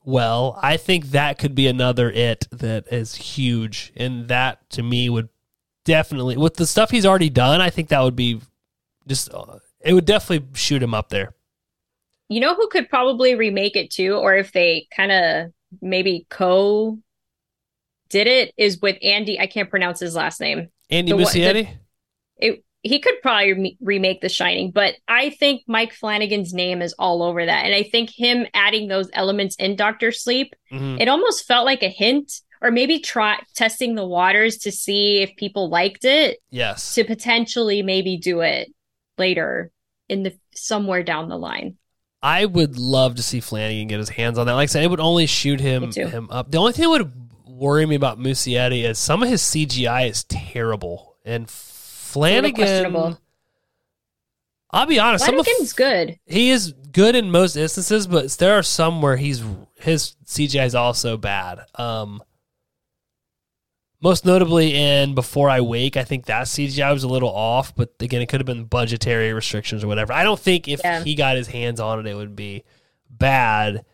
[0.06, 5.10] well, I think that could be another it that is huge, and that to me
[5.10, 5.30] would
[5.86, 7.62] definitely with the stuff he's already done.
[7.62, 8.42] I think that would be
[9.08, 11.34] just uh, it would definitely shoot him up there.
[12.30, 15.52] You know who could probably remake it too, or if they kind of
[15.82, 16.98] maybe co
[18.10, 19.40] did it is with Andy.
[19.40, 20.70] I can't pronounce his last name.
[20.90, 21.70] Andy The Muschietti.
[22.38, 26.94] It he could probably re- remake The Shining, but I think Mike Flanagan's name is
[26.98, 31.02] all over that, and I think him adding those elements in Doctor Sleep, Mhm.
[31.02, 32.32] it almost felt like a hint,
[32.62, 36.96] or maybe try testing the waters to see if people liked it Yes.
[36.96, 38.70] to potentially maybe do it
[39.18, 39.72] later
[40.08, 41.76] in the somewhere down the line.
[42.22, 44.54] I would love to see Flanagan get his hands on that.
[44.54, 46.52] Like I said, it would only shoot him him up.
[46.52, 47.14] The only thing that would
[47.46, 53.18] worry me about Muschietti is some of his CGI is terrible, and Flanagan.
[54.72, 55.26] I'll be honest.
[55.26, 56.20] Some of, Flanagan's good.
[56.26, 59.44] he is good in most instances, but there are some where he's
[59.76, 61.62] his CGI is also bad.
[61.76, 62.22] Um,
[64.02, 67.94] most notably in Before I Wake, I think that CGI was a little off, but
[68.00, 70.14] again, it could have been budgetary restrictions or whatever.
[70.14, 71.04] I don't think if Yeah.
[71.04, 72.64] he got his hands on it, it would be
[73.10, 73.86] bad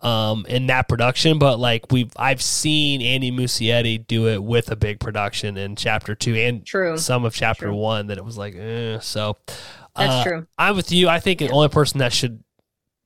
[0.00, 1.38] um, in that production.
[1.38, 6.14] But like we've, I've seen Andy Muschietti do it with a big production in Chapter
[6.14, 6.96] Two and True.
[6.98, 7.74] some of Chapter True.
[7.76, 8.98] One that it was like, eh.
[9.00, 9.36] so.
[9.96, 10.46] That's uh, true.
[10.58, 11.08] I'm with you.
[11.08, 12.42] I think the only person that should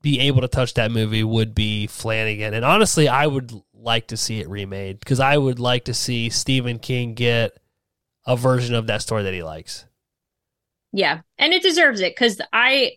[0.01, 2.55] be able to touch that movie would be Flanagan.
[2.55, 6.31] And honestly, I would like to see it remade because I would like to see
[6.31, 7.53] Stephen King get
[8.27, 9.87] a version of that story that he likes.
[10.93, 11.21] Yeah.
[11.39, 12.93] And it deserves it because I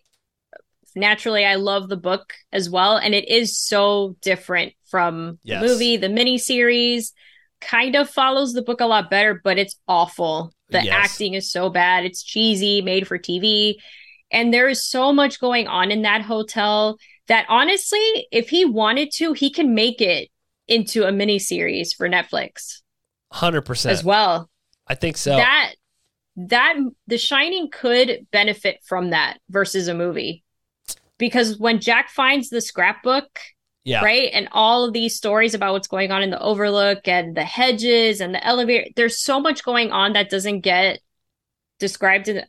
[0.94, 2.96] naturally I love the book as well.
[2.96, 5.60] And it is so different from Yes.
[5.62, 5.96] the movie.
[5.96, 7.12] The miniseries
[7.60, 10.52] kind of follows the book a lot better, but it's awful.
[10.70, 11.12] The Yes.
[11.12, 12.04] acting is so bad.
[12.04, 13.76] It's cheesy, made for TV.
[14.30, 16.98] And there is so much going on in that hotel
[17.28, 20.28] that honestly, if he wanted to, he can make it
[20.72, 22.80] into a mini series for Netflix
[23.32, 23.86] 100%.
[23.86, 24.48] as well.
[24.86, 25.36] I think so.
[25.36, 25.74] that
[26.36, 26.74] that
[27.06, 30.42] the shining could benefit from that versus a movie
[31.18, 33.38] because when jack finds the scrapbook
[33.84, 34.02] yeah.
[34.02, 37.44] right and all of these stories about what's going on in the overlook and the
[37.44, 41.00] hedges and the elevator there's so much going on that doesn't get
[41.78, 42.42] described in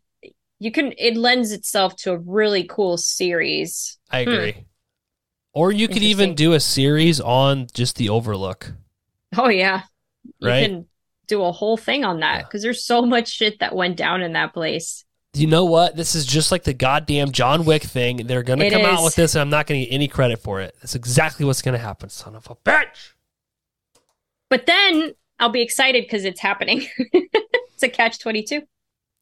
[0.60, 4.52] you can it lends itself to a really cool series I agree.
[4.52, 4.60] Hmm.
[5.54, 8.74] Or you could even do a series on just the Overlook.
[9.38, 9.84] oh yeah
[10.40, 10.66] you Right.
[10.68, 10.86] can
[11.28, 12.44] do a whole thing on that Yeah.
[12.44, 15.06] because there's so much shit that went down in that place
[15.36, 15.96] You know what?
[15.96, 18.28] This is just like the goddamn John Wick thing.
[18.28, 20.08] They're going to It come out with this, and I'm not going to get any
[20.08, 20.76] credit for it.
[20.80, 23.14] That's exactly what's going to happen, son of a bitch.
[24.50, 26.88] But then I'll be excited because it's happening.
[27.14, 28.62] it's a catch 22.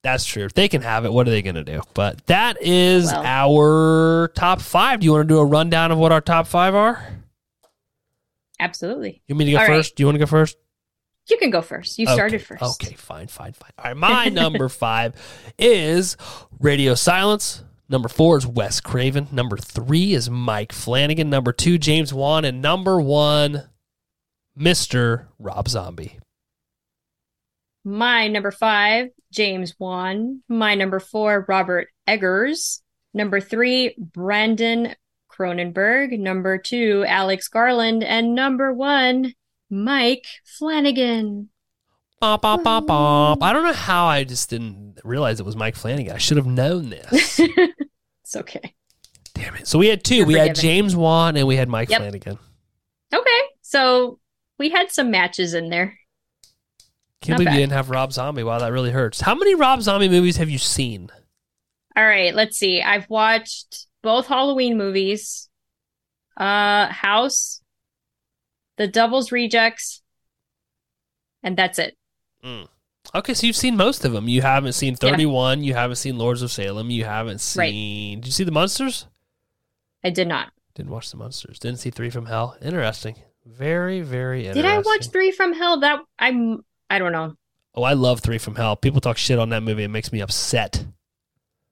[0.04, 0.46] That's true.
[0.46, 1.82] If they can have it, what are they going to do?
[1.94, 3.22] But that is Well.
[3.24, 5.00] our top five.
[5.00, 7.06] Do you want to do a rundown of what our top five are?
[8.60, 9.22] Absolutely.
[9.28, 9.76] You want me to go All right.
[9.78, 9.96] first?
[9.96, 10.58] Do you want to go first?
[11.30, 12.00] You can go first.
[12.00, 12.64] You started first.
[12.64, 13.70] Okay, fine, fine, fine.
[13.78, 15.14] All right, my number five
[15.58, 16.18] is
[16.60, 17.64] Radio Silence.
[17.88, 19.28] Number four is Wes Craven.
[19.32, 21.30] Number three is Mike Flanagan.
[21.30, 22.44] Number two, James Wan.
[22.44, 23.70] And number one,
[24.58, 25.26] Mr.
[25.40, 26.18] Rob Zombie.
[27.84, 30.44] My number five, James Wan.
[30.48, 32.82] My number four, Robert Eggers.
[33.14, 34.96] Number three, Brandon
[35.32, 36.18] Cronenberg.
[36.20, 38.04] Number two, Alex Garland.
[38.04, 39.34] And number one,
[39.70, 41.50] Mike Flanagan.
[42.20, 43.42] Bop, bop, bop, bop.
[43.42, 46.14] I don't know how I just didn't realize it was Mike Flanagan.
[46.14, 47.40] I should have known this.
[48.24, 48.76] it's okay.
[49.34, 49.68] Damn it.
[49.68, 50.56] So we had 2 You're we had.
[50.56, 52.00] James Wan and we had Mike Yep.
[52.00, 52.38] Flanagan.
[53.12, 53.40] Okay.
[53.64, 54.20] So
[54.60, 55.98] we had some matches in there.
[57.22, 57.54] Can't Not believe bad.
[57.54, 58.44] you didn't have Rob Zombie.
[58.44, 59.22] Wow, that really hurts.
[59.22, 61.10] How many Rob Zombie movies have you seen?
[61.96, 62.82] All right, let's see.
[62.82, 65.50] I've watched both Halloween movies,
[66.38, 67.62] uh, House,
[68.78, 70.02] The Devil's Rejects,
[71.44, 71.96] and that's it.
[73.14, 74.28] Okay, so you've seen most of them.
[74.28, 75.64] You haven't seen 31.
[75.64, 76.90] You haven't seen Lords of Salem.
[76.90, 77.60] You haven't seen.
[77.60, 78.22] Right.
[78.22, 79.08] Did you see The Munsters?
[80.04, 80.52] I did not.
[80.76, 81.60] Didn't watch The Munsters.
[81.60, 82.58] Didn't see Three from Hell.
[82.62, 83.16] Interesting.
[83.46, 84.64] Very, very Interesting.
[84.64, 84.72] Did.
[84.72, 85.80] I watch Three from Hell?
[85.82, 86.64] That I'm.
[86.92, 87.36] I don't know.
[87.74, 88.76] Oh, I love Three from Hell.
[88.76, 89.84] People talk shit on that movie.
[89.84, 90.86] It makes me upset.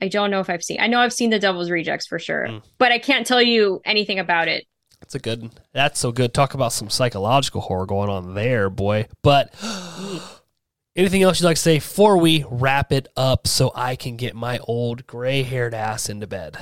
[0.01, 0.79] I don't know if I've seen.
[0.79, 2.61] I know I've seen The Devil's Rejects for sure, Mm.
[2.77, 4.65] but I can't tell you anything about it.
[5.01, 5.49] It's a good.
[5.73, 6.33] That's so good.
[6.33, 9.07] Talk about some psychological horror going on there, boy.
[9.21, 9.53] But
[10.95, 14.35] anything else you'd like to say before we wrap it up, so I can get
[14.35, 16.57] my old gray-haired ass into bed?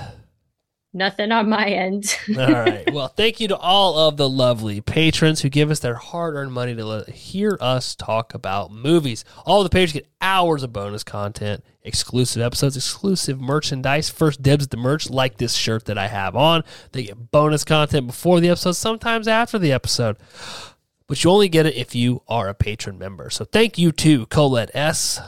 [0.93, 2.17] Nothing on my end.
[2.37, 2.91] all right.
[2.91, 6.73] Well, thank you to all of the lovely patrons who give us their hard-earned money
[6.75, 9.25] to let, hear us talk about movies.
[9.45, 14.71] All the patrons get hours of bonus content, exclusive episodes, exclusive merchandise, first dibs at
[14.71, 16.63] the merch, like this shirt that I have on.
[16.93, 20.17] They get bonus content before the episode, sometimes after the episode.
[21.07, 23.29] But you only get it if you are a patron member.
[23.29, 25.21] So thank you to Colette S.,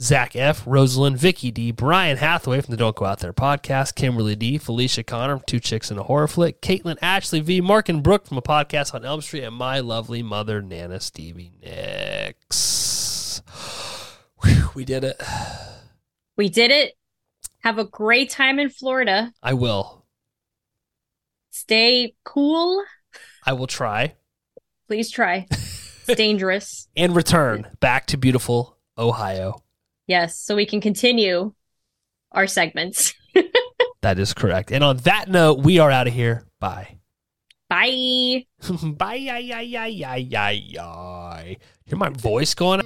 [0.00, 4.34] Zach F, Rosalind, Vicky D, Brian Hathaway from the Don't Go Out There podcast, Kimberly
[4.34, 8.26] D, Felicia Connor, Two Chicks in a Horror Flick, Caitlin Ashley V, Mark and Brooke
[8.26, 13.40] from a podcast on Elm Street, and my lovely mother, Nana Stevie Nicks.
[14.42, 15.22] Whew, we did it.
[16.36, 16.94] We did it.
[17.60, 19.32] Have a great time in Florida.
[19.42, 20.04] I will.
[21.50, 22.82] Stay cool.
[23.46, 24.16] I will try.
[24.88, 25.46] Please try.
[26.06, 26.86] It's dangerous.
[26.94, 29.63] And return back to beautiful Ohio.
[30.06, 31.52] Yes, so we can continue
[32.32, 33.14] our segments.
[34.04, 34.70] That is correct.
[34.70, 36.44] And on that note, we are out of here.
[36.60, 36.98] Bye.
[37.70, 38.44] Bye.
[38.82, 39.14] Bye.
[39.14, 41.58] Yay, yay, yay, yay, yay.
[41.86, 42.82] Hear my voice going?